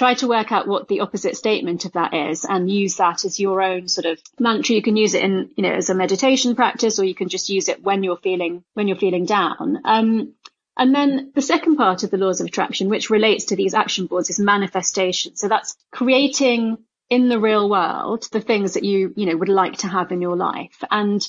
try 0.00 0.14
to 0.14 0.28
work 0.28 0.50
out 0.50 0.66
what 0.66 0.88
the 0.88 1.00
opposite 1.00 1.36
statement 1.36 1.84
of 1.84 1.92
that 1.92 2.14
is 2.14 2.46
and 2.46 2.70
use 2.70 2.96
that 2.96 3.26
as 3.26 3.38
your 3.38 3.60
own 3.60 3.86
sort 3.86 4.06
of 4.06 4.18
mantra. 4.38 4.74
You 4.74 4.80
can 4.80 4.96
use 4.96 5.12
it 5.12 5.22
in, 5.22 5.50
you 5.56 5.62
know, 5.62 5.74
as 5.74 5.90
a 5.90 5.94
meditation 5.94 6.56
practice, 6.56 6.98
or 6.98 7.04
you 7.04 7.14
can 7.14 7.28
just 7.28 7.50
use 7.50 7.68
it 7.68 7.82
when 7.82 8.02
you're 8.02 8.16
feeling, 8.16 8.64
when 8.72 8.88
you're 8.88 8.96
feeling 8.96 9.26
down. 9.26 9.78
Um, 9.84 10.32
and 10.74 10.94
then 10.94 11.32
the 11.34 11.42
second 11.42 11.76
part 11.76 12.02
of 12.02 12.10
the 12.10 12.16
laws 12.16 12.40
of 12.40 12.46
attraction, 12.46 12.88
which 12.88 13.10
relates 13.10 13.44
to 13.46 13.56
these 13.56 13.74
action 13.74 14.06
boards 14.06 14.30
is 14.30 14.40
manifestation. 14.40 15.36
So 15.36 15.48
that's 15.48 15.76
creating 15.92 16.78
in 17.10 17.28
the 17.28 17.38
real 17.38 17.68
world 17.68 18.26
the 18.32 18.40
things 18.40 18.72
that 18.72 18.84
you, 18.84 19.12
you 19.16 19.26
know, 19.26 19.36
would 19.36 19.50
like 19.50 19.76
to 19.78 19.88
have 19.88 20.12
in 20.12 20.22
your 20.22 20.36
life. 20.36 20.82
And 20.90 21.28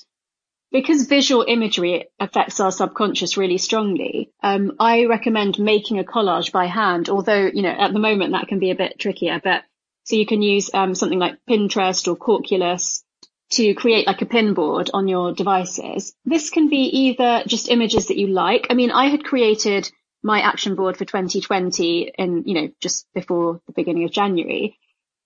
because 0.71 1.07
visual 1.07 1.45
imagery 1.47 2.07
affects 2.19 2.60
our 2.60 2.71
subconscious 2.71 3.38
really 3.38 3.57
strongly, 3.57 4.31
um, 4.41 4.73
I 4.79 5.05
recommend 5.05 5.60
making 5.60 5.99
a 5.99 6.03
collage 6.03 6.51
by 6.51 6.65
hand, 6.67 7.10
although, 7.10 7.49
you 7.53 7.62
know, 7.62 7.69
at 7.69 7.93
the 7.93 7.99
moment 7.99 8.31
that 8.31 8.47
can 8.47 8.60
be 8.60 8.71
a 8.71 8.75
bit 8.75 8.99
trickier, 8.99 9.41
but 9.43 9.63
So 10.03 10.15
you 10.15 10.25
can 10.25 10.41
use 10.41 10.71
um, 10.73 10.95
something 10.95 11.19
like 11.19 11.38
Pinterest 11.49 12.07
or 12.07 12.17
Quarkulus 12.17 13.03
to 13.51 13.73
create 13.73 14.07
like 14.07 14.21
a 14.21 14.25
pin 14.25 14.53
board 14.53 14.89
on 14.93 15.07
your 15.07 15.34
devices. 15.34 16.13
This 16.25 16.49
can 16.49 16.69
be 16.69 16.84
either 16.86 17.43
just 17.45 17.69
images 17.69 18.07
that 18.07 18.17
you 18.17 18.27
like. 18.27 18.67
I 18.69 18.73
mean, 18.73 18.91
I 18.91 19.07
had 19.10 19.23
created 19.23 19.91
my 20.23 20.41
action 20.41 20.75
board 20.75 20.97
for 20.97 21.05
2020 21.05 22.13
in, 22.17 22.43
you 22.45 22.53
know, 22.53 22.69
just 22.79 23.07
before 23.13 23.62
the 23.67 23.73
beginning 23.73 24.05
of 24.05 24.12
January. 24.12 24.77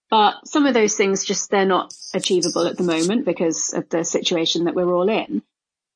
But 0.09 0.47
some 0.47 0.65
of 0.65 0.73
those 0.73 0.95
things 0.95 1.25
just, 1.25 1.49
they're 1.49 1.65
not 1.65 1.93
achievable 2.13 2.67
at 2.67 2.77
the 2.77 2.83
moment 2.83 3.25
because 3.25 3.73
of 3.73 3.89
the 3.89 4.03
situation 4.03 4.65
that 4.65 4.75
we're 4.75 4.93
all 4.93 5.09
in. 5.09 5.41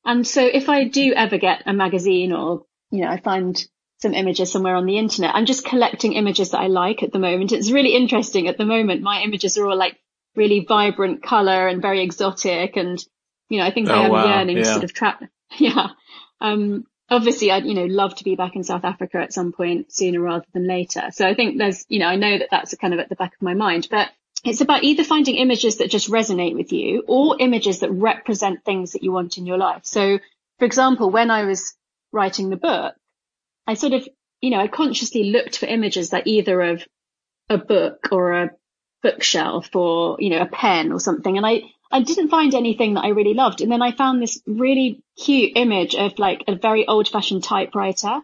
And 0.04 0.26
so 0.26 0.44
if 0.44 0.68
I 0.68 0.84
do 0.84 1.12
ever 1.14 1.38
get 1.38 1.62
a 1.66 1.72
magazine 1.72 2.32
or, 2.32 2.64
you 2.90 3.02
know, 3.02 3.08
I 3.08 3.20
find 3.20 3.62
some 4.00 4.14
images 4.14 4.50
somewhere 4.50 4.74
on 4.74 4.86
the 4.86 4.98
internet, 4.98 5.34
I'm 5.34 5.46
just 5.46 5.64
collecting 5.64 6.14
images 6.14 6.50
that 6.50 6.60
I 6.60 6.66
like 6.66 7.02
at 7.02 7.12
the 7.12 7.18
moment. 7.18 7.52
It's 7.52 7.70
really 7.70 7.94
interesting 7.94 8.48
at 8.48 8.56
the 8.58 8.64
moment. 8.64 9.02
My 9.02 9.22
images 9.22 9.58
are 9.58 9.66
all 9.66 9.76
like 9.76 9.98
really 10.34 10.64
vibrant 10.66 11.22
color 11.22 11.68
and 11.68 11.82
very 11.82 12.02
exotic. 12.02 12.76
And, 12.76 12.98
you 13.48 13.58
know, 13.58 13.64
I 13.64 13.70
think 13.70 13.88
oh, 13.88 13.94
I 13.94 14.04
am 14.04 14.10
wow. 14.10 14.26
yearning 14.26 14.56
yeah. 14.56 14.64
to 14.64 14.70
sort 14.70 14.84
of 14.84 14.92
trap. 14.92 15.22
Yeah. 15.58 15.88
Um, 16.40 16.86
obviously 17.10 17.50
I'd, 17.50 17.66
you 17.66 17.74
know, 17.74 17.86
love 17.86 18.14
to 18.16 18.24
be 18.24 18.36
back 18.36 18.56
in 18.56 18.64
South 18.64 18.84
Africa 18.84 19.18
at 19.18 19.32
some 19.32 19.52
point 19.52 19.92
sooner 19.92 20.20
rather 20.20 20.46
than 20.52 20.66
later. 20.66 21.08
So 21.12 21.26
I 21.26 21.34
think 21.34 21.58
there's, 21.58 21.84
you 21.88 21.98
know, 21.98 22.06
I 22.06 22.16
know 22.16 22.38
that 22.38 22.48
that's 22.50 22.74
kind 22.76 22.94
of 22.94 23.00
at 23.00 23.08
the 23.08 23.16
back 23.16 23.34
of 23.34 23.42
my 23.42 23.54
mind, 23.54 23.88
but 23.90 24.08
it's 24.44 24.60
about 24.60 24.84
either 24.84 25.04
finding 25.04 25.36
images 25.36 25.78
that 25.78 25.90
just 25.90 26.10
resonate 26.10 26.54
with 26.54 26.72
you 26.72 27.04
or 27.06 27.36
images 27.38 27.80
that 27.80 27.90
represent 27.90 28.64
things 28.64 28.92
that 28.92 29.02
you 29.02 29.12
want 29.12 29.36
in 29.36 29.46
your 29.46 29.58
life. 29.58 29.82
So 29.84 30.18
for 30.58 30.64
example, 30.64 31.10
when 31.10 31.30
I 31.30 31.44
was 31.44 31.74
writing 32.12 32.50
the 32.50 32.56
book, 32.56 32.94
I 33.66 33.74
sort 33.74 33.92
of, 33.92 34.08
you 34.40 34.50
know, 34.50 34.60
I 34.60 34.68
consciously 34.68 35.30
looked 35.30 35.58
for 35.58 35.66
images 35.66 36.10
that 36.10 36.26
either 36.26 36.60
of 36.60 36.86
a 37.48 37.58
book 37.58 38.08
or 38.12 38.32
a 38.32 38.50
bookshelf 39.02 39.74
or, 39.74 40.16
you 40.18 40.30
know, 40.30 40.40
a 40.40 40.46
pen 40.46 40.92
or 40.92 41.00
something. 41.00 41.36
And 41.36 41.46
I, 41.46 41.62
I 41.90 42.02
didn't 42.02 42.28
find 42.28 42.54
anything 42.54 42.94
that 42.94 43.04
I 43.04 43.08
really 43.08 43.34
loved. 43.34 43.60
And 43.60 43.70
then 43.70 43.82
I 43.82 43.92
found 43.92 44.22
this 44.22 44.40
really 44.46 45.02
cute 45.16 45.52
image 45.56 45.94
of 45.94 46.18
like 46.18 46.44
a 46.46 46.54
very 46.54 46.86
old 46.86 47.08
fashioned 47.08 47.44
typewriter. 47.44 48.20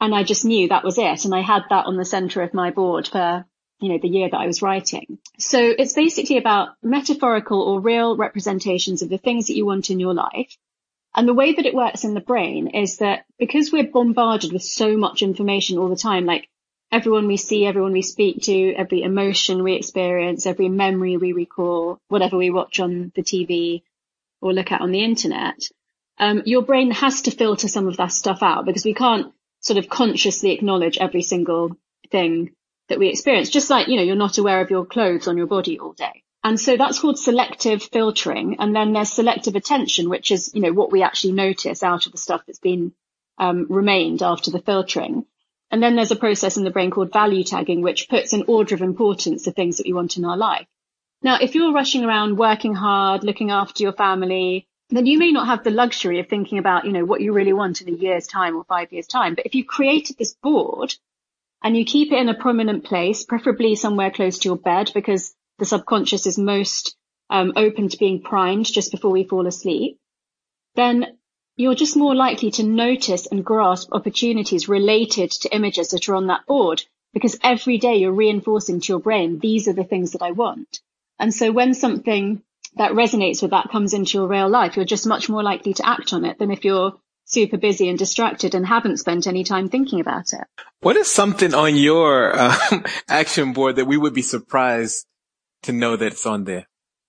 And 0.00 0.14
I 0.14 0.22
just 0.22 0.44
knew 0.44 0.68
that 0.68 0.84
was 0.84 0.98
it. 0.98 1.24
And 1.24 1.34
I 1.34 1.40
had 1.40 1.62
that 1.70 1.86
on 1.86 1.96
the 1.96 2.04
center 2.04 2.42
of 2.42 2.54
my 2.54 2.70
board 2.70 3.08
for, 3.08 3.44
you 3.80 3.88
know, 3.88 3.98
the 4.00 4.08
year 4.08 4.28
that 4.30 4.40
I 4.40 4.46
was 4.46 4.62
writing. 4.62 5.18
So 5.38 5.58
it's 5.60 5.94
basically 5.94 6.36
about 6.38 6.70
metaphorical 6.82 7.60
or 7.62 7.80
real 7.80 8.16
representations 8.16 9.02
of 9.02 9.08
the 9.08 9.18
things 9.18 9.48
that 9.48 9.56
you 9.56 9.66
want 9.66 9.90
in 9.90 9.98
your 9.98 10.14
life. 10.14 10.56
And 11.16 11.26
the 11.26 11.34
way 11.34 11.52
that 11.52 11.66
it 11.66 11.74
works 11.74 12.04
in 12.04 12.14
the 12.14 12.20
brain 12.20 12.68
is 12.68 12.98
that 12.98 13.24
because 13.38 13.72
we're 13.72 13.90
bombarded 13.90 14.52
with 14.52 14.62
so 14.62 14.96
much 14.96 15.22
information 15.22 15.78
all 15.78 15.88
the 15.88 15.96
time, 15.96 16.26
like 16.26 16.48
everyone 16.90 17.26
we 17.26 17.36
see, 17.36 17.66
everyone 17.66 17.92
we 17.92 18.02
speak 18.02 18.42
to, 18.42 18.74
every 18.74 19.02
emotion 19.02 19.62
we 19.62 19.74
experience, 19.74 20.46
every 20.46 20.68
memory 20.68 21.16
we 21.16 21.32
recall, 21.32 21.98
whatever 22.08 22.36
we 22.36 22.50
watch 22.50 22.80
on 22.80 23.12
the 23.14 23.22
TV 23.22 23.82
or 24.40 24.52
look 24.52 24.72
at 24.72 24.80
on 24.80 24.90
the 24.90 25.04
internet, 25.04 25.68
um, 26.18 26.42
your 26.46 26.62
brain 26.62 26.90
has 26.90 27.22
to 27.22 27.30
filter 27.30 27.68
some 27.68 27.88
of 27.88 27.96
that 27.98 28.12
stuff 28.12 28.42
out 28.42 28.64
because 28.64 28.84
we 28.84 28.94
can't 28.94 29.32
sort 29.60 29.78
of 29.78 29.88
consciously 29.88 30.52
acknowledge 30.52 30.98
every 30.98 31.22
single 31.22 31.76
thing 32.10 32.50
that 32.88 32.98
we 32.98 33.08
experience. 33.08 33.50
Just 33.50 33.70
like, 33.70 33.88
you 33.88 33.96
know, 33.96 34.02
you're 34.02 34.16
not 34.16 34.38
aware 34.38 34.60
of 34.60 34.70
your 34.70 34.86
clothes 34.86 35.28
on 35.28 35.36
your 35.36 35.46
body 35.46 35.78
all 35.78 35.92
day. 35.92 36.22
And 36.42 36.58
so 36.58 36.76
that's 36.76 37.00
called 37.00 37.18
selective 37.18 37.82
filtering. 37.82 38.56
And 38.58 38.74
then 38.74 38.92
there's 38.92 39.12
selective 39.12 39.56
attention, 39.56 40.08
which 40.08 40.30
is, 40.30 40.50
you 40.54 40.60
know, 40.60 40.72
what 40.72 40.92
we 40.92 41.02
actually 41.02 41.32
notice 41.32 41.82
out 41.82 42.06
of 42.06 42.12
the 42.12 42.18
stuff 42.18 42.42
that's 42.46 42.60
been 42.60 42.92
um, 43.38 43.66
remained 43.68 44.22
after 44.22 44.50
the 44.50 44.60
filtering. 44.60 45.26
And 45.70 45.82
then 45.82 45.96
there's 45.96 46.10
a 46.10 46.16
process 46.16 46.56
in 46.56 46.64
the 46.64 46.70
brain 46.70 46.90
called 46.90 47.12
value 47.12 47.44
tagging, 47.44 47.82
which 47.82 48.08
puts 48.08 48.32
an 48.32 48.44
order 48.48 48.74
of 48.74 48.82
importance 48.82 49.44
to 49.44 49.50
things 49.50 49.76
that 49.76 49.86
we 49.86 49.92
want 49.92 50.16
in 50.16 50.24
our 50.24 50.36
life. 50.36 50.66
Now, 51.22 51.38
if 51.40 51.54
you're 51.54 51.72
rushing 51.72 52.04
around 52.04 52.38
working 52.38 52.74
hard, 52.74 53.24
looking 53.24 53.50
after 53.50 53.82
your 53.82 53.92
family, 53.92 54.66
then 54.90 55.04
you 55.04 55.18
may 55.18 55.32
not 55.32 55.46
have 55.46 55.64
the 55.64 55.70
luxury 55.70 56.20
of 56.20 56.28
thinking 56.28 56.58
about, 56.58 56.86
you 56.86 56.92
know, 56.92 57.04
what 57.04 57.20
you 57.20 57.32
really 57.32 57.52
want 57.52 57.82
in 57.82 57.92
a 57.92 57.96
year's 57.96 58.26
time 58.26 58.56
or 58.56 58.64
five 58.64 58.92
years 58.92 59.06
time. 59.06 59.34
But 59.34 59.44
if 59.44 59.54
you've 59.54 59.66
created 59.66 60.16
this 60.16 60.34
board 60.34 60.94
and 61.62 61.76
you 61.76 61.84
keep 61.84 62.12
it 62.12 62.18
in 62.18 62.28
a 62.28 62.34
prominent 62.34 62.84
place, 62.84 63.24
preferably 63.24 63.74
somewhere 63.74 64.10
close 64.10 64.38
to 64.38 64.48
your 64.48 64.56
bed, 64.56 64.90
because 64.94 65.34
the 65.58 65.66
subconscious 65.66 66.26
is 66.26 66.38
most 66.38 66.96
um, 67.28 67.52
open 67.56 67.88
to 67.88 67.98
being 67.98 68.22
primed 68.22 68.64
just 68.64 68.92
before 68.92 69.10
we 69.10 69.24
fall 69.24 69.46
asleep, 69.46 69.98
then 70.76 71.17
you're 71.58 71.74
just 71.74 71.96
more 71.96 72.14
likely 72.14 72.52
to 72.52 72.62
notice 72.62 73.26
and 73.26 73.44
grasp 73.44 73.88
opportunities 73.90 74.68
related 74.68 75.32
to 75.32 75.52
images 75.52 75.88
that 75.88 76.08
are 76.08 76.14
on 76.14 76.28
that 76.28 76.46
board 76.46 76.84
because 77.12 77.36
every 77.42 77.78
day 77.78 77.96
you're 77.96 78.12
reinforcing 78.12 78.80
to 78.80 78.92
your 78.92 79.00
brain, 79.00 79.40
these 79.40 79.66
are 79.66 79.72
the 79.72 79.82
things 79.82 80.12
that 80.12 80.22
I 80.22 80.30
want. 80.30 80.80
And 81.18 81.34
so 81.34 81.50
when 81.50 81.74
something 81.74 82.42
that 82.76 82.92
resonates 82.92 83.42
with 83.42 83.50
that 83.50 83.70
comes 83.72 83.92
into 83.92 84.18
your 84.18 84.28
real 84.28 84.48
life, 84.48 84.76
you're 84.76 84.84
just 84.84 85.04
much 85.04 85.28
more 85.28 85.42
likely 85.42 85.74
to 85.74 85.86
act 85.86 86.12
on 86.12 86.24
it 86.24 86.38
than 86.38 86.52
if 86.52 86.64
you're 86.64 86.94
super 87.24 87.56
busy 87.56 87.88
and 87.88 87.98
distracted 87.98 88.54
and 88.54 88.64
haven't 88.64 88.98
spent 88.98 89.26
any 89.26 89.42
time 89.42 89.68
thinking 89.68 89.98
about 89.98 90.32
it. 90.32 90.44
What 90.80 90.96
is 90.96 91.10
something 91.10 91.54
on 91.54 91.74
your 91.74 92.38
um, 92.40 92.84
action 93.08 93.52
board 93.52 93.76
that 93.76 93.86
we 93.86 93.96
would 93.96 94.14
be 94.14 94.22
surprised 94.22 95.06
to 95.64 95.72
know 95.72 95.96
that 95.96 96.06
it's 96.06 96.24
on 96.24 96.44
there? 96.44 96.68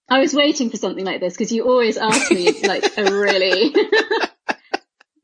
I 0.10 0.20
was 0.20 0.34
waiting 0.34 0.72
for 0.72 0.78
something 0.78 1.06
like 1.06 1.20
this 1.20 1.34
because 1.36 1.52
you 1.52 1.66
always 1.66 1.98
ask 1.98 2.32
me 2.32 2.64
like 2.64 2.98
a 2.98 3.04
really 3.04 3.76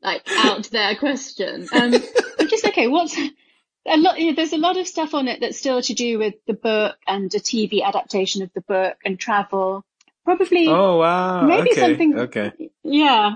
like 0.06 0.22
out 0.30 0.70
there 0.70 0.94
question. 0.96 1.68
Um, 1.72 1.94
I'm 2.38 2.48
just 2.48 2.64
okay. 2.66 2.86
What's 2.86 3.18
a 3.18 3.96
lot? 3.96 4.18
You 4.18 4.28
know, 4.28 4.36
there's 4.36 4.52
a 4.52 4.58
lot 4.58 4.78
of 4.78 4.86
stuff 4.86 5.12
on 5.12 5.28
it 5.28 5.40
that's 5.40 5.58
still 5.58 5.82
to 5.82 5.94
do 5.94 6.18
with 6.18 6.34
the 6.46 6.54
book 6.54 6.96
and 7.06 7.34
a 7.34 7.40
TV 7.40 7.82
adaptation 7.82 8.42
of 8.42 8.50
the 8.54 8.62
book 8.62 8.96
and 9.04 9.18
travel. 9.18 9.84
Probably. 10.24 10.68
Oh 10.68 10.98
wow. 10.98 11.42
Maybe 11.42 11.72
okay. 11.72 11.80
something. 11.80 12.18
Okay. 12.18 12.52
Yeah. 12.84 13.32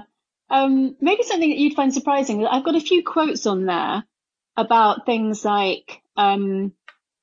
Um, 0.48 0.96
maybe 1.00 1.22
something 1.22 1.50
that 1.50 1.58
you'd 1.58 1.76
find 1.76 1.92
surprising. 1.92 2.46
I've 2.46 2.64
got 2.64 2.74
a 2.74 2.80
few 2.80 3.04
quotes 3.04 3.46
on 3.46 3.66
there 3.66 4.04
about 4.56 5.06
things 5.06 5.44
like, 5.44 6.02
um, 6.16 6.72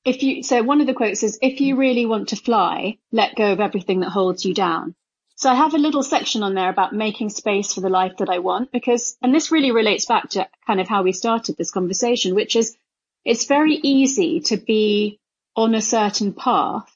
if 0.04 0.22
you, 0.22 0.42
so 0.42 0.62
one 0.62 0.80
of 0.80 0.86
the 0.86 0.94
quotes 0.94 1.22
is, 1.22 1.38
if 1.42 1.60
you 1.60 1.76
really 1.76 2.06
want 2.06 2.30
to 2.30 2.36
fly, 2.36 2.96
let 3.12 3.36
go 3.36 3.52
of 3.52 3.60
everything 3.60 4.00
that 4.00 4.08
holds 4.08 4.46
you 4.46 4.54
down. 4.54 4.94
So 5.38 5.48
I 5.48 5.54
have 5.54 5.72
a 5.72 5.78
little 5.78 6.02
section 6.02 6.42
on 6.42 6.54
there 6.54 6.68
about 6.68 6.92
making 6.92 7.30
space 7.30 7.72
for 7.72 7.80
the 7.80 7.88
life 7.88 8.16
that 8.18 8.28
I 8.28 8.40
want 8.40 8.72
because, 8.72 9.16
and 9.22 9.32
this 9.32 9.52
really 9.52 9.70
relates 9.70 10.04
back 10.04 10.30
to 10.30 10.48
kind 10.66 10.80
of 10.80 10.88
how 10.88 11.04
we 11.04 11.12
started 11.12 11.56
this 11.56 11.70
conversation, 11.70 12.34
which 12.34 12.56
is 12.56 12.76
it's 13.24 13.44
very 13.44 13.74
easy 13.74 14.40
to 14.40 14.56
be 14.56 15.20
on 15.54 15.76
a 15.76 15.80
certain 15.80 16.32
path. 16.32 16.92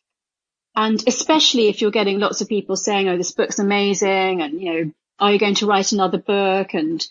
And 0.74 1.00
especially 1.06 1.68
if 1.68 1.80
you're 1.80 1.92
getting 1.92 2.18
lots 2.18 2.40
of 2.40 2.48
people 2.48 2.74
saying, 2.74 3.08
Oh, 3.08 3.16
this 3.16 3.30
book's 3.30 3.60
amazing. 3.60 4.42
And, 4.42 4.60
you 4.60 4.72
know, 4.72 4.92
are 5.20 5.32
you 5.32 5.38
going 5.38 5.54
to 5.56 5.66
write 5.66 5.92
another 5.92 6.18
book? 6.18 6.74
And, 6.74 7.06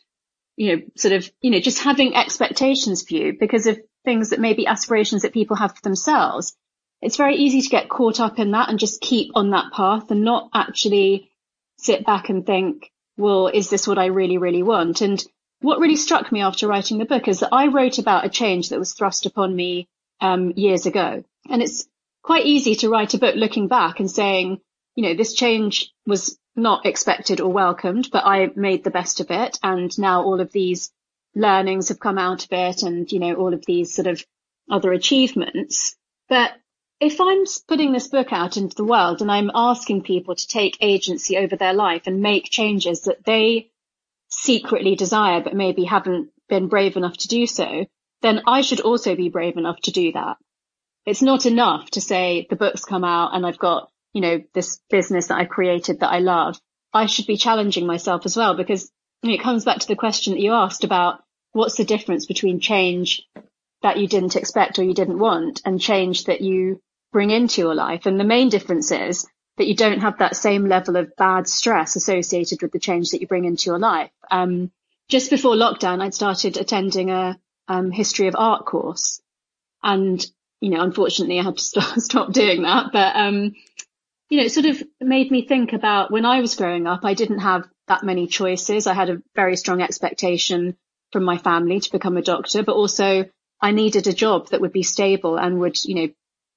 you 0.57 0.75
know, 0.75 0.81
sort 0.97 1.13
of, 1.13 1.31
you 1.39 1.51
know, 1.51 1.61
just 1.61 1.81
having 1.81 2.13
expectations 2.13 3.03
for 3.03 3.13
you 3.13 3.37
because 3.39 3.67
of 3.67 3.79
things 4.03 4.31
that 4.31 4.41
may 4.41 4.53
be 4.53 4.67
aspirations 4.67 5.21
that 5.21 5.31
people 5.31 5.55
have 5.55 5.77
for 5.77 5.81
themselves 5.81 6.57
it's 7.01 7.17
very 7.17 7.35
easy 7.35 7.61
to 7.61 7.69
get 7.69 7.89
caught 7.89 8.19
up 8.19 8.39
in 8.39 8.51
that 8.51 8.69
and 8.69 8.79
just 8.79 9.01
keep 9.01 9.31
on 9.35 9.51
that 9.51 9.73
path 9.73 10.11
and 10.11 10.23
not 10.23 10.49
actually 10.53 11.31
sit 11.77 12.05
back 12.05 12.29
and 12.29 12.45
think, 12.45 12.91
well, 13.17 13.47
is 13.47 13.69
this 13.69 13.87
what 13.87 13.97
I 13.97 14.05
really, 14.05 14.37
really 14.37 14.63
want? 14.63 15.01
And 15.01 15.23
what 15.61 15.79
really 15.79 15.95
struck 15.95 16.31
me 16.31 16.41
after 16.41 16.67
writing 16.67 16.97
the 16.97 17.05
book 17.05 17.27
is 17.27 17.39
that 17.39 17.53
I 17.53 17.67
wrote 17.67 17.97
about 17.97 18.25
a 18.25 18.29
change 18.29 18.69
that 18.69 18.79
was 18.79 18.93
thrust 18.93 19.25
upon 19.25 19.55
me 19.55 19.87
um, 20.19 20.51
years 20.55 20.85
ago. 20.85 21.23
And 21.49 21.61
it's 21.61 21.87
quite 22.23 22.45
easy 22.45 22.75
to 22.75 22.89
write 22.89 23.13
a 23.13 23.19
book 23.19 23.35
looking 23.35 23.67
back 23.67 23.99
and 23.99 24.09
saying, 24.09 24.61
you 24.95 25.03
know, 25.03 25.15
this 25.15 25.33
change 25.33 25.91
was 26.05 26.37
not 26.55 26.85
expected 26.85 27.41
or 27.41 27.51
welcomed, 27.51 28.09
but 28.11 28.25
I 28.25 28.51
made 28.55 28.83
the 28.83 28.91
best 28.91 29.19
of 29.19 29.31
it. 29.31 29.57
And 29.63 29.97
now 29.97 30.23
all 30.23 30.39
of 30.39 30.51
these 30.51 30.91
learnings 31.33 31.89
have 31.89 31.99
come 31.99 32.17
out 32.17 32.43
of 32.43 32.51
it 32.51 32.83
and, 32.83 33.11
you 33.11 33.19
know, 33.19 33.33
all 33.35 33.53
of 33.53 33.65
these 33.65 33.95
sort 33.95 34.07
of 34.07 34.23
other 34.69 34.91
achievements. 34.91 35.95
But 36.29 36.51
if 37.01 37.19
I'm 37.19 37.45
putting 37.67 37.91
this 37.91 38.07
book 38.07 38.31
out 38.31 38.57
into 38.57 38.75
the 38.75 38.85
world 38.85 39.21
and 39.21 39.31
I'm 39.31 39.49
asking 39.55 40.03
people 40.03 40.35
to 40.35 40.47
take 40.47 40.77
agency 40.81 41.35
over 41.35 41.55
their 41.55 41.73
life 41.73 42.03
and 42.05 42.21
make 42.21 42.51
changes 42.51 43.01
that 43.01 43.25
they 43.25 43.71
secretly 44.29 44.95
desire, 44.95 45.41
but 45.41 45.55
maybe 45.55 45.83
haven't 45.83 46.29
been 46.47 46.67
brave 46.67 46.97
enough 46.97 47.17
to 47.17 47.27
do 47.27 47.47
so, 47.47 47.87
then 48.21 48.43
I 48.45 48.61
should 48.61 48.81
also 48.81 49.15
be 49.15 49.29
brave 49.29 49.57
enough 49.57 49.81
to 49.81 49.91
do 49.91 50.11
that. 50.11 50.37
It's 51.07 51.23
not 51.23 51.47
enough 51.47 51.89
to 51.91 52.01
say 52.01 52.45
the 52.47 52.55
book's 52.55 52.85
come 52.85 53.03
out 53.03 53.33
and 53.33 53.47
I've 53.47 53.57
got, 53.57 53.89
you 54.13 54.21
know, 54.21 54.43
this 54.53 54.79
business 54.91 55.27
that 55.27 55.39
I 55.39 55.45
created 55.45 56.01
that 56.01 56.11
I 56.11 56.19
love. 56.19 56.59
I 56.93 57.07
should 57.07 57.25
be 57.25 57.35
challenging 57.35 57.87
myself 57.87 58.27
as 58.27 58.37
well 58.37 58.55
because 58.55 58.91
it 59.23 59.41
comes 59.41 59.65
back 59.65 59.79
to 59.79 59.87
the 59.87 59.95
question 59.95 60.33
that 60.33 60.41
you 60.41 60.53
asked 60.53 60.83
about 60.83 61.23
what's 61.53 61.77
the 61.77 61.83
difference 61.83 62.27
between 62.27 62.59
change 62.59 63.27
that 63.81 63.97
you 63.97 64.07
didn't 64.07 64.35
expect 64.35 64.77
or 64.77 64.83
you 64.83 64.93
didn't 64.93 65.17
want 65.17 65.63
and 65.65 65.81
change 65.81 66.25
that 66.25 66.41
you 66.41 66.79
bring 67.11 67.31
into 67.31 67.61
your 67.61 67.75
life. 67.75 68.05
And 68.05 68.19
the 68.19 68.25
main 68.25 68.49
difference 68.49 68.91
is 68.91 69.27
that 69.57 69.67
you 69.67 69.75
don't 69.75 69.99
have 69.99 70.19
that 70.19 70.35
same 70.35 70.67
level 70.67 70.95
of 70.95 71.15
bad 71.15 71.47
stress 71.47 71.95
associated 71.95 72.61
with 72.61 72.71
the 72.71 72.79
change 72.79 73.11
that 73.11 73.21
you 73.21 73.27
bring 73.27 73.45
into 73.45 73.69
your 73.69 73.79
life. 73.79 74.11
Um, 74.29 74.71
just 75.09 75.29
before 75.29 75.55
lockdown, 75.55 76.01
I'd 76.01 76.13
started 76.13 76.57
attending 76.57 77.09
a 77.09 77.37
um, 77.67 77.91
history 77.91 78.27
of 78.27 78.35
art 78.37 78.65
course. 78.65 79.21
And 79.83 80.25
you 80.61 80.69
know, 80.69 80.81
unfortunately 80.81 81.39
I 81.39 81.43
had 81.43 81.57
to 81.57 81.63
stop, 81.63 81.99
stop 81.99 82.31
doing 82.31 82.61
that. 82.61 82.91
But, 82.93 83.15
um, 83.15 83.55
you 84.29 84.37
know, 84.37 84.45
it 84.45 84.51
sort 84.51 84.67
of 84.67 84.81
made 85.01 85.29
me 85.29 85.45
think 85.45 85.73
about 85.73 86.11
when 86.11 86.25
I 86.25 86.39
was 86.39 86.55
growing 86.55 86.87
up, 86.87 87.01
I 87.03 87.15
didn't 87.15 87.39
have 87.39 87.67
that 87.87 88.03
many 88.03 88.27
choices. 88.27 88.87
I 88.87 88.93
had 88.93 89.09
a 89.09 89.21
very 89.35 89.57
strong 89.57 89.81
expectation 89.81 90.77
from 91.11 91.25
my 91.25 91.37
family 91.37 91.81
to 91.81 91.91
become 91.91 92.15
a 92.15 92.21
doctor, 92.21 92.63
but 92.63 92.75
also 92.75 93.25
I 93.59 93.71
needed 93.71 94.07
a 94.07 94.13
job 94.13 94.49
that 94.49 94.61
would 94.61 94.71
be 94.71 94.83
stable 94.83 95.35
and 95.35 95.59
would, 95.59 95.83
you 95.83 95.95
know, 95.95 96.07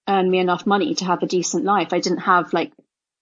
earn 0.09 0.31
me 0.31 0.39
enough 0.39 0.67
money 0.67 0.95
to 0.97 1.05
have 1.05 1.23
a 1.23 1.27
decent 1.27 1.65
life. 1.65 1.93
I 1.93 2.01
didn't 2.01 2.19
have 2.19 2.53
like, 2.53 2.73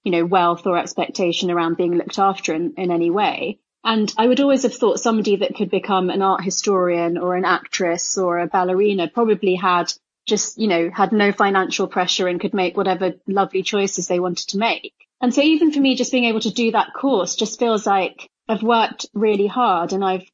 you 0.04 0.12
know, 0.12 0.24
wealth 0.24 0.66
or 0.66 0.78
expectation 0.78 1.50
around 1.50 1.76
being 1.76 1.96
looked 1.96 2.18
after 2.18 2.54
in, 2.54 2.74
in 2.76 2.90
any 2.90 3.10
way. 3.10 3.58
And 3.84 4.12
I 4.16 4.26
would 4.26 4.40
always 4.40 4.62
have 4.62 4.74
thought 4.74 5.00
somebody 5.00 5.36
that 5.36 5.56
could 5.56 5.70
become 5.70 6.10
an 6.10 6.22
art 6.22 6.44
historian 6.44 7.18
or 7.18 7.34
an 7.34 7.44
actress 7.44 8.16
or 8.16 8.38
a 8.38 8.46
ballerina 8.46 9.08
probably 9.08 9.56
had 9.56 9.92
just, 10.24 10.58
you 10.58 10.68
know, 10.68 10.88
had 10.90 11.12
no 11.12 11.32
financial 11.32 11.88
pressure 11.88 12.28
and 12.28 12.40
could 12.40 12.54
make 12.54 12.76
whatever 12.76 13.14
lovely 13.26 13.62
choices 13.62 14.06
they 14.06 14.20
wanted 14.20 14.48
to 14.48 14.58
make. 14.58 14.94
And 15.20 15.34
so 15.34 15.40
even 15.40 15.72
for 15.72 15.80
me, 15.80 15.96
just 15.96 16.12
being 16.12 16.24
able 16.24 16.40
to 16.40 16.52
do 16.52 16.72
that 16.72 16.94
course 16.94 17.34
just 17.34 17.58
feels 17.58 17.86
like 17.86 18.28
I've 18.48 18.62
worked 18.62 19.06
really 19.14 19.46
hard 19.46 19.92
and 19.92 20.04
I've 20.04 20.28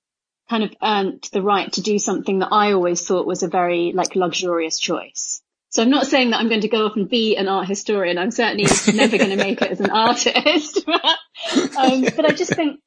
kind 0.48 0.64
of 0.64 0.74
earned 0.82 1.28
the 1.32 1.42
right 1.42 1.70
to 1.72 1.82
do 1.82 1.98
something 1.98 2.38
that 2.40 2.52
I 2.52 2.72
always 2.72 3.06
thought 3.06 3.26
was 3.26 3.42
a 3.42 3.48
very 3.48 3.92
like 3.94 4.16
luxurious 4.16 4.78
choice. 4.78 5.37
So 5.70 5.82
I'm 5.82 5.90
not 5.90 6.06
saying 6.06 6.30
that 6.30 6.40
I'm 6.40 6.48
going 6.48 6.62
to 6.62 6.68
go 6.68 6.86
off 6.86 6.96
and 6.96 7.08
be 7.08 7.36
an 7.36 7.48
art 7.48 7.68
historian. 7.68 8.18
I'm 8.18 8.30
certainly 8.30 8.64
never 8.94 9.18
going 9.18 9.30
to 9.30 9.36
make 9.36 9.60
it 9.60 9.70
as 9.70 9.80
an 9.80 9.90
artist. 9.90 10.78
um, 10.88 12.02
but 12.16 12.24
I 12.24 12.32
just 12.32 12.54
think 12.54 12.80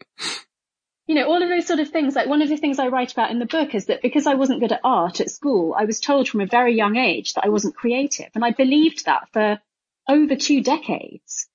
you 1.12 1.15
know, 1.15 1.28
all 1.28 1.44
of 1.44 1.50
those 1.50 1.67
sort 1.67 1.82
of 1.82 1.89
things, 1.89 2.15
like 2.15 2.28
one 2.28 2.41
of 2.41 2.48
the 2.48 2.56
things 2.56 2.80
I 2.80 2.88
write 2.88 3.12
about 3.12 3.32
in 3.32 3.39
the 3.39 3.46
book 3.46 3.76
is 3.76 3.88
that 3.88 4.02
because 4.02 4.28
I 4.28 4.36
wasn't 4.36 4.62
good 4.62 4.72
at 4.72 4.80
art 4.82 5.20
at 5.20 5.30
school, 5.30 5.76
I 5.78 5.84
was 5.84 6.00
told 6.00 6.30
from 6.30 6.39
a 6.39 6.46
very 6.46 6.74
young 6.74 6.96
age 6.96 7.34
that 7.34 7.44
I 7.44 7.50
wasn't 7.50 7.76
creative. 7.76 8.30
And 8.34 8.46
I 8.46 8.52
believed 8.52 9.04
that 9.06 9.28
for 9.34 9.60
over 10.08 10.38
two 10.38 10.63
decades. 10.63 11.50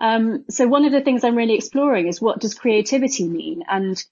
Um, 0.00 0.46
so 0.50 0.66
one 0.66 0.84
of 0.84 0.90
the 0.90 1.00
things 1.00 1.22
I'm 1.22 1.36
really 1.36 1.54
exploring 1.54 2.08
is 2.08 2.20
what 2.20 2.40
does 2.40 2.54
creativity 2.54 3.28
mean? 3.28 3.62
And, 3.68 4.02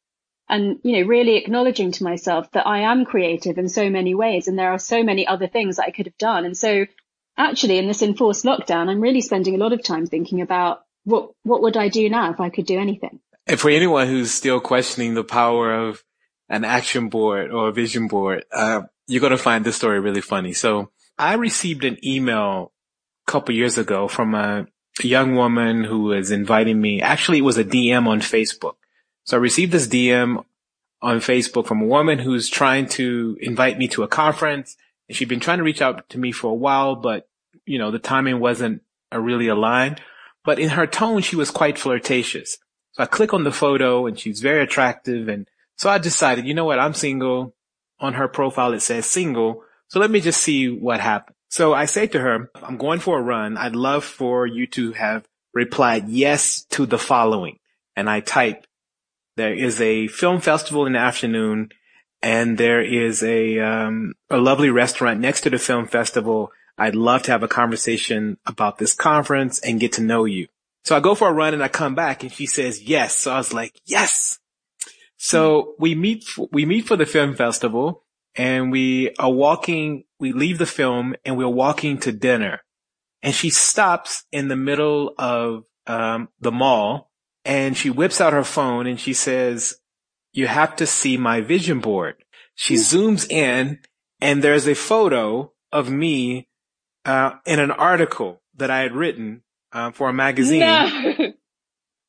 and, 0.48 0.78
you 0.82 0.92
know, 0.92 1.08
really 1.08 1.36
acknowledging 1.36 1.92
to 1.92 2.04
myself 2.04 2.50
that 2.52 2.66
I 2.66 2.80
am 2.80 3.04
creative 3.04 3.58
in 3.58 3.68
so 3.68 3.90
many 3.90 4.14
ways 4.14 4.48
and 4.48 4.58
there 4.58 4.72
are 4.72 4.78
so 4.78 5.02
many 5.02 5.26
other 5.26 5.48
things 5.48 5.76
that 5.76 5.86
I 5.86 5.90
could 5.90 6.06
have 6.06 6.18
done. 6.18 6.44
And 6.44 6.56
so 6.56 6.86
actually 7.36 7.78
in 7.78 7.88
this 7.88 8.02
enforced 8.02 8.44
lockdown, 8.44 8.88
I'm 8.88 9.00
really 9.00 9.20
spending 9.20 9.54
a 9.54 9.58
lot 9.58 9.72
of 9.72 9.82
time 9.82 10.06
thinking 10.06 10.40
about 10.40 10.82
what, 11.04 11.30
what 11.42 11.62
would 11.62 11.76
I 11.76 11.88
do 11.88 12.08
now 12.08 12.30
if 12.30 12.40
I 12.40 12.50
could 12.50 12.66
do 12.66 12.78
anything? 12.78 13.20
And 13.46 13.60
for 13.60 13.70
anyone 13.70 14.08
who's 14.08 14.32
still 14.32 14.60
questioning 14.60 15.14
the 15.14 15.24
power 15.24 15.72
of 15.72 16.02
an 16.48 16.64
action 16.64 17.08
board 17.08 17.50
or 17.50 17.68
a 17.68 17.72
vision 17.72 18.08
board, 18.08 18.44
uh, 18.52 18.82
you're 19.06 19.20
going 19.20 19.30
to 19.32 19.38
find 19.38 19.64
this 19.64 19.76
story 19.76 20.00
really 20.00 20.20
funny. 20.20 20.52
So 20.52 20.90
I 21.18 21.34
received 21.34 21.84
an 21.84 21.98
email 22.04 22.72
a 23.26 23.30
couple 23.30 23.54
years 23.54 23.78
ago 23.78 24.08
from 24.08 24.34
a, 24.34 24.66
a 25.02 25.06
young 25.06 25.34
woman 25.34 25.84
who 25.84 26.04
was 26.04 26.30
inviting 26.30 26.80
me. 26.80 27.02
Actually, 27.02 27.38
it 27.38 27.42
was 27.42 27.58
a 27.58 27.64
DM 27.64 28.06
on 28.06 28.20
Facebook. 28.20 28.74
So 29.26 29.36
I 29.36 29.40
received 29.40 29.72
this 29.72 29.88
DM 29.88 30.44
on 31.02 31.18
Facebook 31.18 31.66
from 31.66 31.82
a 31.82 31.86
woman 31.86 32.18
who's 32.18 32.48
trying 32.48 32.86
to 32.90 33.36
invite 33.40 33.76
me 33.76 33.88
to 33.88 34.02
a 34.02 34.08
conference. 34.08 34.76
And 35.08 35.16
she'd 35.16 35.28
been 35.28 35.40
trying 35.40 35.58
to 35.58 35.64
reach 35.64 35.82
out 35.82 36.08
to 36.10 36.18
me 36.18 36.32
for 36.32 36.50
a 36.50 36.54
while, 36.54 36.96
but 36.96 37.28
you 37.64 37.78
know, 37.78 37.90
the 37.90 37.98
timing 37.98 38.40
wasn't 38.40 38.82
uh, 39.12 39.18
really 39.18 39.48
aligned. 39.48 40.00
But 40.44 40.58
in 40.58 40.70
her 40.70 40.86
tone, 40.86 41.22
she 41.22 41.36
was 41.36 41.50
quite 41.50 41.78
flirtatious. 41.78 42.58
So 42.92 43.02
I 43.02 43.06
click 43.06 43.34
on 43.34 43.44
the 43.44 43.52
photo 43.52 44.06
and 44.06 44.18
she's 44.18 44.40
very 44.40 44.62
attractive. 44.62 45.28
And 45.28 45.48
so 45.76 45.90
I 45.90 45.98
decided, 45.98 46.46
you 46.46 46.54
know 46.54 46.64
what? 46.64 46.78
I'm 46.78 46.94
single. 46.94 47.54
On 47.98 48.14
her 48.14 48.28
profile, 48.28 48.74
it 48.74 48.80
says 48.80 49.06
single. 49.06 49.64
So 49.88 49.98
let 49.98 50.10
me 50.10 50.20
just 50.20 50.40
see 50.40 50.70
what 50.70 51.00
happens. 51.00 51.36
So 51.48 51.74
I 51.74 51.86
say 51.86 52.06
to 52.08 52.20
her, 52.20 52.50
I'm 52.54 52.76
going 52.76 53.00
for 53.00 53.18
a 53.18 53.22
run. 53.22 53.56
I'd 53.56 53.76
love 53.76 54.04
for 54.04 54.46
you 54.46 54.66
to 54.68 54.92
have 54.92 55.26
replied 55.52 56.08
yes 56.08 56.64
to 56.70 56.86
the 56.86 56.98
following. 56.98 57.58
And 57.96 58.08
I 58.10 58.20
type, 58.20 58.66
there 59.36 59.54
is 59.54 59.80
a 59.80 60.08
film 60.08 60.40
festival 60.40 60.86
in 60.86 60.94
the 60.94 60.98
afternoon 60.98 61.70
and 62.22 62.58
there 62.58 62.82
is 62.82 63.22
a, 63.22 63.58
um, 63.60 64.14
a 64.30 64.38
lovely 64.38 64.70
restaurant 64.70 65.20
next 65.20 65.42
to 65.42 65.50
the 65.50 65.58
film 65.58 65.86
festival. 65.86 66.50
I'd 66.78 66.96
love 66.96 67.22
to 67.24 67.32
have 67.32 67.42
a 67.42 67.48
conversation 67.48 68.38
about 68.46 68.78
this 68.78 68.94
conference 68.94 69.58
and 69.60 69.80
get 69.80 69.92
to 69.92 70.02
know 70.02 70.24
you. 70.24 70.48
So 70.84 70.96
I 70.96 71.00
go 71.00 71.14
for 71.14 71.28
a 71.28 71.32
run 71.32 71.52
and 71.52 71.62
I 71.62 71.68
come 71.68 71.94
back 71.94 72.22
and 72.22 72.32
she 72.32 72.46
says 72.46 72.82
yes. 72.82 73.14
So 73.14 73.32
I 73.32 73.38
was 73.38 73.52
like, 73.52 73.78
yes. 73.84 74.38
So 75.16 75.74
we 75.78 75.94
meet, 75.94 76.24
we 76.52 76.64
meet 76.64 76.86
for 76.86 76.96
the 76.96 77.06
film 77.06 77.34
festival 77.34 78.04
and 78.34 78.72
we 78.72 79.14
are 79.18 79.32
walking, 79.32 80.04
we 80.18 80.32
leave 80.32 80.58
the 80.58 80.66
film 80.66 81.14
and 81.24 81.36
we're 81.36 81.48
walking 81.48 81.98
to 81.98 82.12
dinner 82.12 82.62
and 83.22 83.34
she 83.34 83.50
stops 83.50 84.24
in 84.32 84.48
the 84.48 84.56
middle 84.56 85.14
of, 85.18 85.64
um, 85.86 86.28
the 86.40 86.52
mall 86.52 87.10
and 87.46 87.76
she 87.76 87.90
whips 87.90 88.20
out 88.20 88.32
her 88.32 88.44
phone 88.44 88.88
and 88.88 88.98
she 88.98 89.14
says, 89.14 89.78
you 90.32 90.48
have 90.48 90.74
to 90.76 90.86
see 90.86 91.16
my 91.16 91.40
vision 91.40 91.78
board. 91.78 92.16
She 92.56 92.74
zooms 92.74 93.30
in 93.30 93.78
and 94.20 94.42
there's 94.42 94.66
a 94.66 94.74
photo 94.74 95.52
of 95.70 95.88
me, 95.88 96.48
uh, 97.04 97.34
in 97.46 97.60
an 97.60 97.70
article 97.70 98.42
that 98.56 98.70
I 98.70 98.80
had 98.80 98.92
written 98.92 99.42
um, 99.72 99.92
for 99.92 100.08
a 100.08 100.12
magazine. 100.12 100.60
No. 100.60 101.32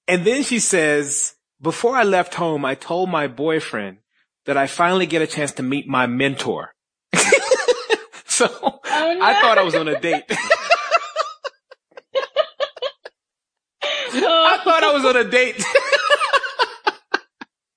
And 0.08 0.26
then 0.26 0.42
she 0.42 0.60
says, 0.60 1.36
before 1.62 1.96
I 1.96 2.04
left 2.04 2.34
home, 2.34 2.66
I 2.66 2.76
told 2.76 3.10
my 3.10 3.28
boyfriend 3.28 3.98
that 4.46 4.58
I 4.58 4.66
finally 4.66 5.06
get 5.06 5.22
a 5.22 5.28
chance 5.28 5.52
to 5.54 5.64
meet 5.64 5.88
my 5.88 6.08
mentor. 6.08 6.74
so 8.26 8.48
oh, 8.50 8.80
no. 8.84 9.22
I 9.22 9.40
thought 9.42 9.58
I 9.58 9.64
was 9.64 9.76
on 9.76 9.88
a 9.88 10.00
date. 10.00 10.24
I 14.14 14.57
thought 14.68 14.84
I 14.84 14.94
was 14.94 15.06
on 15.06 15.16
a 15.16 15.24
date. 15.24 15.64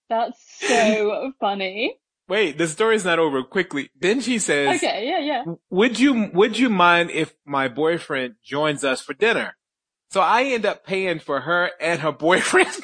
That's 0.09 0.39
so 0.59 1.33
funny. 1.39 1.97
Wait, 2.29 2.59
the 2.59 2.67
story's 2.67 3.05
not 3.05 3.19
over. 3.19 3.43
Quickly. 3.43 3.91
Then 3.99 4.21
she 4.21 4.39
says, 4.39 4.77
"Okay, 4.77 5.09
yeah, 5.09 5.21
yeah. 5.21 5.45
Would 5.71 6.01
you 6.01 6.31
would 6.33 6.59
you 6.59 6.69
mind 6.69 7.11
if 7.11 7.35
my 7.45 7.69
boyfriend 7.69 8.35
joins 8.43 8.85
us 8.85 9.01
for 9.01 9.15
dinner?" 9.15 9.57
So 10.11 10.21
I 10.21 10.45
end 10.45 10.67
up 10.67 10.85
paying 10.85 11.21
for 11.21 11.41
her 11.41 11.71
and 11.81 12.01
her 12.01 12.13
boyfriend. 12.13 12.73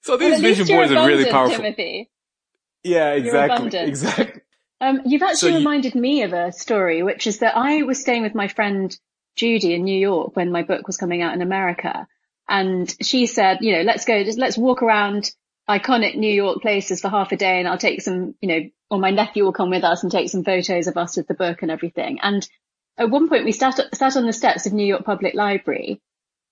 so 0.00 0.16
these 0.16 0.40
vision 0.40 0.66
boards 0.66 0.92
are 0.92 1.06
really 1.06 1.30
powerful. 1.30 1.58
Timothy. 1.58 2.10
Yeah, 2.82 3.12
exactly. 3.12 3.78
Exactly. 3.78 4.40
Um, 4.80 5.02
you've 5.04 5.22
actually 5.22 5.52
so 5.52 5.58
reminded 5.58 5.94
you... 5.94 6.00
me 6.00 6.22
of 6.22 6.32
a 6.32 6.52
story, 6.52 7.02
which 7.02 7.26
is 7.26 7.38
that 7.38 7.56
I 7.56 7.82
was 7.82 8.00
staying 8.00 8.22
with 8.22 8.34
my 8.34 8.48
friend 8.48 8.96
Judy 9.36 9.74
in 9.74 9.84
New 9.84 9.98
York 9.98 10.34
when 10.34 10.50
my 10.50 10.62
book 10.62 10.86
was 10.86 10.96
coming 10.96 11.22
out 11.22 11.34
in 11.34 11.42
America. 11.42 12.08
And 12.48 12.92
she 13.02 13.26
said, 13.26 13.58
you 13.60 13.72
know, 13.72 13.82
let's 13.82 14.04
go, 14.04 14.24
just 14.24 14.38
let's 14.38 14.58
walk 14.58 14.82
around 14.82 15.30
iconic 15.68 16.16
New 16.16 16.32
York 16.32 16.62
places 16.62 17.00
for 17.00 17.08
half 17.08 17.32
a 17.32 17.36
day 17.36 17.58
and 17.58 17.68
I'll 17.68 17.78
take 17.78 18.00
some, 18.00 18.34
you 18.40 18.48
know, 18.48 18.60
or 18.90 18.98
my 18.98 19.10
nephew 19.10 19.44
will 19.44 19.52
come 19.52 19.70
with 19.70 19.84
us 19.84 20.02
and 20.02 20.12
take 20.12 20.30
some 20.30 20.44
photos 20.44 20.86
of 20.86 20.96
us 20.96 21.16
with 21.16 21.26
the 21.26 21.34
book 21.34 21.62
and 21.62 21.70
everything. 21.70 22.20
And 22.22 22.48
at 22.96 23.10
one 23.10 23.28
point 23.28 23.44
we 23.44 23.52
sat, 23.52 23.78
sat 23.94 24.16
on 24.16 24.26
the 24.26 24.32
steps 24.32 24.66
of 24.66 24.72
New 24.72 24.86
York 24.86 25.04
Public 25.04 25.34
Library. 25.34 26.00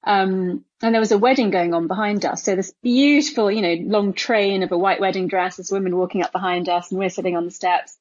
Um, 0.02 0.64
and 0.82 0.94
there 0.94 1.00
was 1.00 1.12
a 1.12 1.18
wedding 1.18 1.50
going 1.50 1.72
on 1.72 1.86
behind 1.86 2.26
us. 2.26 2.42
So 2.42 2.56
this 2.56 2.74
beautiful, 2.82 3.50
you 3.50 3.62
know, 3.62 3.76
long 3.88 4.12
train 4.12 4.62
of 4.62 4.72
a 4.72 4.78
white 4.78 5.00
wedding 5.00 5.28
dress, 5.28 5.56
this 5.56 5.70
woman 5.70 5.96
walking 5.96 6.22
up 6.22 6.32
behind 6.32 6.68
us 6.68 6.90
and 6.90 6.98
we're 6.98 7.08
sitting 7.08 7.36
on 7.36 7.44
the 7.46 7.50
steps. 7.50 7.96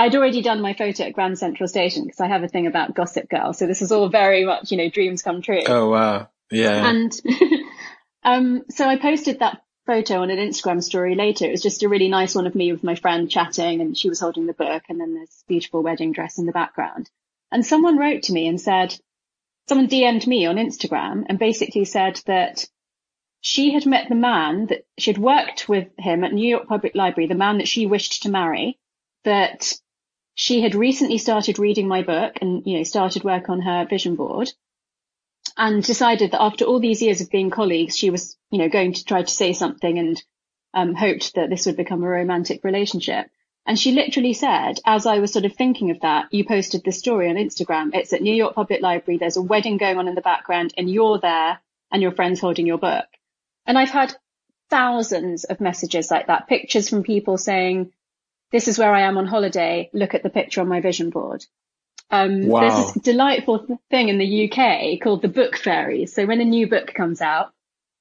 I'd 0.00 0.16
already 0.16 0.40
done 0.40 0.62
my 0.62 0.72
photo 0.72 1.04
at 1.04 1.12
Grand 1.12 1.38
Central 1.38 1.68
Station 1.68 2.04
because 2.04 2.20
I 2.20 2.28
have 2.28 2.42
a 2.42 2.48
thing 2.48 2.66
about 2.66 2.94
Gossip 2.94 3.28
Girl. 3.28 3.52
So 3.52 3.66
this 3.66 3.82
is 3.82 3.92
all 3.92 4.08
very 4.08 4.46
much, 4.46 4.70
you 4.70 4.78
know, 4.78 4.88
dreams 4.88 5.20
come 5.20 5.42
true. 5.42 5.60
Oh, 5.66 5.90
wow. 5.90 6.30
Yeah. 6.50 6.88
And, 6.88 7.20
um, 8.24 8.62
so 8.70 8.86
I 8.86 8.96
posted 8.96 9.40
that 9.40 9.60
photo 9.84 10.22
on 10.22 10.30
an 10.30 10.38
Instagram 10.38 10.82
story 10.82 11.16
later. 11.16 11.44
It 11.44 11.50
was 11.50 11.60
just 11.60 11.82
a 11.82 11.88
really 11.90 12.08
nice 12.08 12.34
one 12.34 12.46
of 12.46 12.54
me 12.54 12.72
with 12.72 12.82
my 12.82 12.94
friend 12.94 13.30
chatting 13.30 13.82
and 13.82 13.94
she 13.94 14.08
was 14.08 14.20
holding 14.20 14.46
the 14.46 14.54
book 14.54 14.84
and 14.88 14.98
then 14.98 15.12
this 15.12 15.44
beautiful 15.46 15.82
wedding 15.82 16.12
dress 16.12 16.38
in 16.38 16.46
the 16.46 16.52
background. 16.52 17.10
And 17.52 17.66
someone 17.66 17.98
wrote 17.98 18.22
to 18.22 18.32
me 18.32 18.48
and 18.48 18.58
said, 18.58 18.98
someone 19.68 19.88
DM'd 19.88 20.26
me 20.26 20.46
on 20.46 20.56
Instagram 20.56 21.24
and 21.28 21.38
basically 21.38 21.84
said 21.84 22.22
that 22.24 22.66
she 23.42 23.74
had 23.74 23.84
met 23.84 24.08
the 24.08 24.14
man 24.14 24.68
that 24.68 24.86
she 24.96 25.10
had 25.10 25.18
worked 25.18 25.68
with 25.68 25.88
him 25.98 26.24
at 26.24 26.32
New 26.32 26.48
York 26.48 26.68
Public 26.68 26.94
Library, 26.94 27.28
the 27.28 27.34
man 27.34 27.58
that 27.58 27.68
she 27.68 27.84
wished 27.84 28.22
to 28.22 28.30
marry, 28.30 28.78
that 29.24 29.74
she 30.40 30.62
had 30.62 30.74
recently 30.74 31.18
started 31.18 31.58
reading 31.58 31.86
my 31.86 32.00
book 32.00 32.38
and, 32.40 32.62
you 32.64 32.78
know, 32.78 32.82
started 32.82 33.22
work 33.24 33.50
on 33.50 33.60
her 33.60 33.84
vision 33.84 34.16
board 34.16 34.50
and 35.54 35.84
decided 35.84 36.30
that 36.30 36.40
after 36.40 36.64
all 36.64 36.80
these 36.80 37.02
years 37.02 37.20
of 37.20 37.28
being 37.28 37.50
colleagues, 37.50 37.94
she 37.94 38.08
was, 38.08 38.38
you 38.50 38.58
know, 38.58 38.70
going 38.70 38.94
to 38.94 39.04
try 39.04 39.22
to 39.22 39.30
say 39.30 39.52
something 39.52 39.98
and 39.98 40.24
um, 40.72 40.94
hoped 40.94 41.34
that 41.34 41.50
this 41.50 41.66
would 41.66 41.76
become 41.76 42.02
a 42.02 42.08
romantic 42.08 42.64
relationship. 42.64 43.26
And 43.66 43.78
she 43.78 43.92
literally 43.92 44.32
said, 44.32 44.80
as 44.86 45.04
I 45.04 45.18
was 45.18 45.30
sort 45.30 45.44
of 45.44 45.52
thinking 45.52 45.90
of 45.90 46.00
that, 46.00 46.32
you 46.32 46.46
posted 46.46 46.84
this 46.84 46.98
story 46.98 47.28
on 47.28 47.36
Instagram. 47.36 47.90
It's 47.92 48.14
at 48.14 48.22
New 48.22 48.34
York 48.34 48.54
Public 48.54 48.80
Library. 48.80 49.18
There's 49.18 49.36
a 49.36 49.42
wedding 49.42 49.76
going 49.76 49.98
on 49.98 50.08
in 50.08 50.14
the 50.14 50.22
background 50.22 50.72
and 50.74 50.90
you're 50.90 51.18
there 51.18 51.60
and 51.92 52.00
your 52.00 52.12
friend's 52.12 52.40
holding 52.40 52.66
your 52.66 52.78
book. 52.78 53.04
And 53.66 53.78
I've 53.78 53.90
had 53.90 54.16
thousands 54.70 55.44
of 55.44 55.60
messages 55.60 56.10
like 56.10 56.28
that, 56.28 56.48
pictures 56.48 56.88
from 56.88 57.02
people 57.02 57.36
saying, 57.36 57.92
this 58.52 58.68
is 58.68 58.78
where 58.78 58.92
I 58.92 59.02
am 59.02 59.18
on 59.18 59.26
holiday. 59.26 59.90
Look 59.92 60.14
at 60.14 60.22
the 60.22 60.30
picture 60.30 60.60
on 60.60 60.68
my 60.68 60.80
vision 60.80 61.10
board. 61.10 61.44
Um, 62.10 62.46
wow. 62.46 62.60
There's 62.60 62.94
this 62.94 63.02
delightful 63.02 63.80
thing 63.90 64.08
in 64.08 64.18
the 64.18 64.50
UK 64.50 65.00
called 65.00 65.22
the 65.22 65.28
book 65.28 65.56
fairies. 65.56 66.14
So 66.14 66.26
when 66.26 66.40
a 66.40 66.44
new 66.44 66.68
book 66.68 66.92
comes 66.92 67.20
out, 67.20 67.52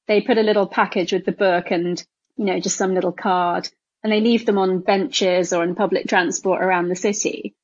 they 0.08 0.22
put 0.22 0.40
a 0.40 0.44
little 0.44 0.66
package 0.66 1.14
with 1.14 1.26
the 1.26 1.32
book 1.32 1.70
and, 1.70 2.04
you 2.36 2.46
know, 2.46 2.60
just 2.60 2.78
some 2.78 2.96
little 2.96 3.12
card 3.12 3.70
and 4.04 4.12
they 4.12 4.22
leave 4.22 4.46
them 4.46 4.58
on 4.58 4.80
benches 4.80 5.54
or 5.54 5.64
in 5.64 5.76
public 5.76 6.08
transport 6.08 6.64
around 6.64 6.88
the 6.88 6.96
city. 6.96 7.56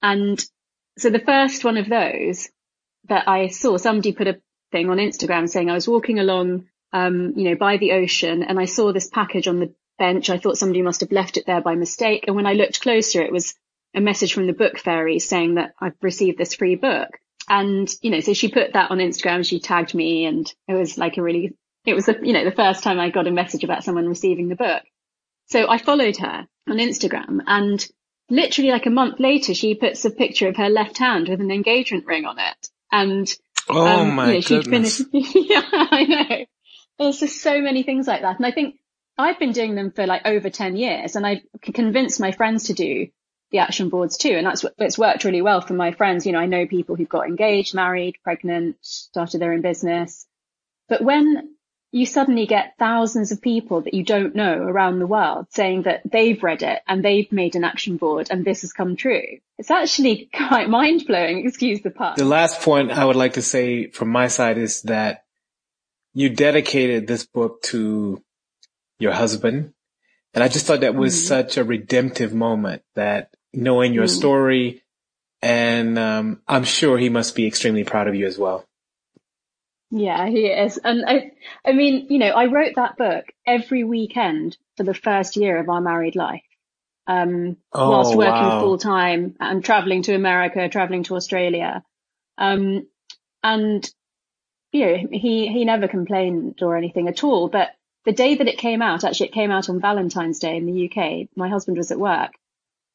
And 0.00 0.42
so 0.98 1.10
the 1.10 1.18
first 1.18 1.64
one 1.64 1.76
of 1.76 1.88
those 1.88 2.48
that 3.08 3.28
I 3.28 3.48
saw, 3.48 3.76
somebody 3.76 4.12
put 4.12 4.28
a 4.28 4.40
thing 4.70 4.88
on 4.88 4.96
Instagram 4.96 5.48
saying 5.48 5.68
I 5.68 5.74
was 5.74 5.88
walking 5.88 6.18
along, 6.18 6.66
um, 6.92 7.34
you 7.36 7.50
know, 7.50 7.56
by 7.56 7.76
the 7.76 7.92
ocean 7.92 8.42
and 8.42 8.58
I 8.58 8.64
saw 8.64 8.92
this 8.92 9.08
package 9.08 9.48
on 9.48 9.60
the 9.60 9.74
bench. 10.02 10.30
I 10.30 10.38
thought 10.38 10.58
somebody 10.58 10.82
must 10.82 11.02
have 11.02 11.12
left 11.12 11.36
it 11.36 11.46
there 11.46 11.60
by 11.60 11.76
mistake. 11.76 12.24
And 12.26 12.34
when 12.34 12.46
I 12.46 12.54
looked 12.54 12.80
closer, 12.80 13.22
it 13.22 13.30
was 13.30 13.54
a 13.94 14.00
message 14.00 14.34
from 14.34 14.48
the 14.48 14.52
book 14.52 14.76
fairy 14.78 15.20
saying 15.20 15.54
that 15.54 15.74
I've 15.80 15.94
received 16.02 16.38
this 16.38 16.54
free 16.54 16.74
book. 16.74 17.10
And, 17.48 17.88
you 18.02 18.10
know, 18.10 18.18
so 18.18 18.34
she 18.34 18.48
put 18.48 18.72
that 18.72 18.90
on 18.90 18.98
Instagram. 18.98 19.46
She 19.46 19.60
tagged 19.60 19.94
me 19.94 20.24
and 20.24 20.52
it 20.66 20.74
was 20.74 20.98
like 20.98 21.18
a 21.18 21.22
really, 21.22 21.56
it 21.86 21.94
was, 21.94 22.06
the, 22.06 22.18
you 22.20 22.32
know, 22.32 22.44
the 22.44 22.50
first 22.50 22.82
time 22.82 22.98
I 22.98 23.10
got 23.10 23.28
a 23.28 23.30
message 23.30 23.62
about 23.62 23.84
someone 23.84 24.08
receiving 24.08 24.48
the 24.48 24.56
book. 24.56 24.82
So 25.46 25.68
I 25.68 25.78
followed 25.78 26.16
her 26.16 26.48
on 26.68 26.78
Instagram 26.78 27.40
and 27.46 27.86
literally 28.28 28.72
like 28.72 28.86
a 28.86 28.90
month 28.90 29.20
later, 29.20 29.54
she 29.54 29.76
puts 29.76 30.04
a 30.04 30.10
picture 30.10 30.48
of 30.48 30.56
her 30.56 30.68
left 30.68 30.98
hand 30.98 31.28
with 31.28 31.40
an 31.40 31.52
engagement 31.52 32.06
ring 32.06 32.24
on 32.24 32.40
it. 32.40 32.68
And, 32.90 33.32
oh 33.70 33.86
um, 33.86 34.16
my 34.16 34.32
you 34.32 34.34
know, 34.34 34.62
goodness. 34.62 35.04
Finished, 35.04 35.34
yeah, 35.36 35.62
I 35.72 36.04
know. 36.04 36.46
There's 36.98 37.20
just 37.20 37.40
so 37.40 37.60
many 37.60 37.84
things 37.84 38.08
like 38.08 38.22
that. 38.22 38.38
And 38.38 38.46
I 38.46 38.50
think 38.50 38.76
I've 39.18 39.38
been 39.38 39.52
doing 39.52 39.74
them 39.74 39.90
for 39.90 40.06
like 40.06 40.22
over 40.24 40.50
10 40.50 40.76
years 40.76 41.16
and 41.16 41.26
I've 41.26 41.42
convinced 41.60 42.20
my 42.20 42.32
friends 42.32 42.64
to 42.64 42.72
do 42.72 43.08
the 43.50 43.58
action 43.58 43.88
boards 43.88 44.16
too. 44.16 44.30
And 44.30 44.46
that's, 44.46 44.64
it's 44.78 44.98
worked 44.98 45.24
really 45.24 45.42
well 45.42 45.60
for 45.60 45.74
my 45.74 45.92
friends. 45.92 46.26
You 46.26 46.32
know, 46.32 46.38
I 46.38 46.46
know 46.46 46.66
people 46.66 46.96
who've 46.96 47.08
got 47.08 47.26
engaged, 47.26 47.74
married, 47.74 48.16
pregnant, 48.24 48.76
started 48.80 49.40
their 49.40 49.52
own 49.52 49.60
business. 49.60 50.26
But 50.88 51.02
when 51.02 51.54
you 51.92 52.06
suddenly 52.06 52.46
get 52.46 52.72
thousands 52.78 53.32
of 53.32 53.42
people 53.42 53.82
that 53.82 53.92
you 53.92 54.02
don't 54.02 54.34
know 54.34 54.54
around 54.54 54.98
the 54.98 55.06
world 55.06 55.46
saying 55.50 55.82
that 55.82 56.00
they've 56.10 56.42
read 56.42 56.62
it 56.62 56.80
and 56.88 57.04
they've 57.04 57.30
made 57.30 57.54
an 57.54 57.64
action 57.64 57.98
board 57.98 58.28
and 58.30 58.44
this 58.44 58.62
has 58.62 58.72
come 58.72 58.96
true. 58.96 59.38
It's 59.58 59.70
actually 59.70 60.30
quite 60.34 60.70
mind 60.70 61.06
blowing. 61.06 61.46
Excuse 61.46 61.82
the 61.82 61.90
pun. 61.90 62.14
The 62.16 62.24
last 62.24 62.62
point 62.62 62.90
I 62.90 63.04
would 63.04 63.16
like 63.16 63.34
to 63.34 63.42
say 63.42 63.88
from 63.88 64.08
my 64.08 64.28
side 64.28 64.56
is 64.56 64.82
that 64.82 65.24
you 66.14 66.30
dedicated 66.30 67.06
this 67.06 67.26
book 67.26 67.60
to 67.64 68.22
your 69.02 69.12
husband. 69.12 69.72
And 70.34 70.42
I 70.42 70.48
just 70.48 70.66
thought 70.66 70.80
that 70.80 70.94
was 70.94 71.14
mm. 71.14 71.26
such 71.26 71.56
a 71.56 71.64
redemptive 71.64 72.32
moment 72.32 72.82
that 72.94 73.34
knowing 73.52 73.92
your 73.92 74.06
mm. 74.06 74.16
story 74.16 74.82
and 75.42 75.98
um, 75.98 76.40
I'm 76.46 76.64
sure 76.64 76.96
he 76.96 77.08
must 77.08 77.34
be 77.34 77.46
extremely 77.46 77.84
proud 77.84 78.06
of 78.06 78.14
you 78.14 78.26
as 78.26 78.38
well. 78.38 78.64
Yeah, 79.90 80.26
he 80.28 80.46
is. 80.46 80.78
And 80.78 81.04
I, 81.06 81.32
I 81.66 81.72
mean, 81.72 82.06
you 82.08 82.18
know, 82.18 82.28
I 82.30 82.46
wrote 82.46 82.76
that 82.76 82.96
book 82.96 83.26
every 83.44 83.84
weekend 83.84 84.56
for 84.76 84.84
the 84.84 84.94
first 84.94 85.36
year 85.36 85.58
of 85.58 85.68
our 85.68 85.80
married 85.80 86.16
life. 86.16 86.44
Um, 87.06 87.56
oh, 87.72 87.90
whilst 87.90 88.16
working 88.16 88.32
wow. 88.32 88.60
full 88.60 88.78
time 88.78 89.34
and 89.40 89.64
traveling 89.64 90.02
to 90.04 90.14
America, 90.14 90.68
traveling 90.68 91.02
to 91.04 91.16
Australia. 91.16 91.84
Um, 92.38 92.86
and, 93.42 93.90
you 94.70 94.86
know, 94.86 95.08
he, 95.10 95.48
he 95.48 95.64
never 95.64 95.88
complained 95.88 96.60
or 96.62 96.76
anything 96.76 97.08
at 97.08 97.24
all. 97.24 97.48
But 97.48 97.70
the 98.04 98.12
day 98.12 98.34
that 98.34 98.48
it 98.48 98.58
came 98.58 98.82
out, 98.82 99.04
actually 99.04 99.28
it 99.28 99.34
came 99.34 99.50
out 99.50 99.68
on 99.68 99.80
Valentine's 99.80 100.38
Day 100.38 100.56
in 100.56 100.66
the 100.66 100.90
UK. 100.90 101.28
My 101.36 101.48
husband 101.48 101.76
was 101.76 101.90
at 101.90 101.98
work 101.98 102.32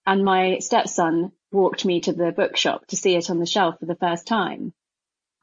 and 0.05 0.23
my 0.23 0.59
stepson 0.59 1.31
walked 1.51 1.85
me 1.85 2.01
to 2.01 2.13
the 2.13 2.31
bookshop 2.31 2.87
to 2.87 2.95
see 2.95 3.15
it 3.15 3.29
on 3.29 3.39
the 3.39 3.45
shelf 3.45 3.79
for 3.79 3.85
the 3.85 3.95
first 3.95 4.27
time. 4.27 4.73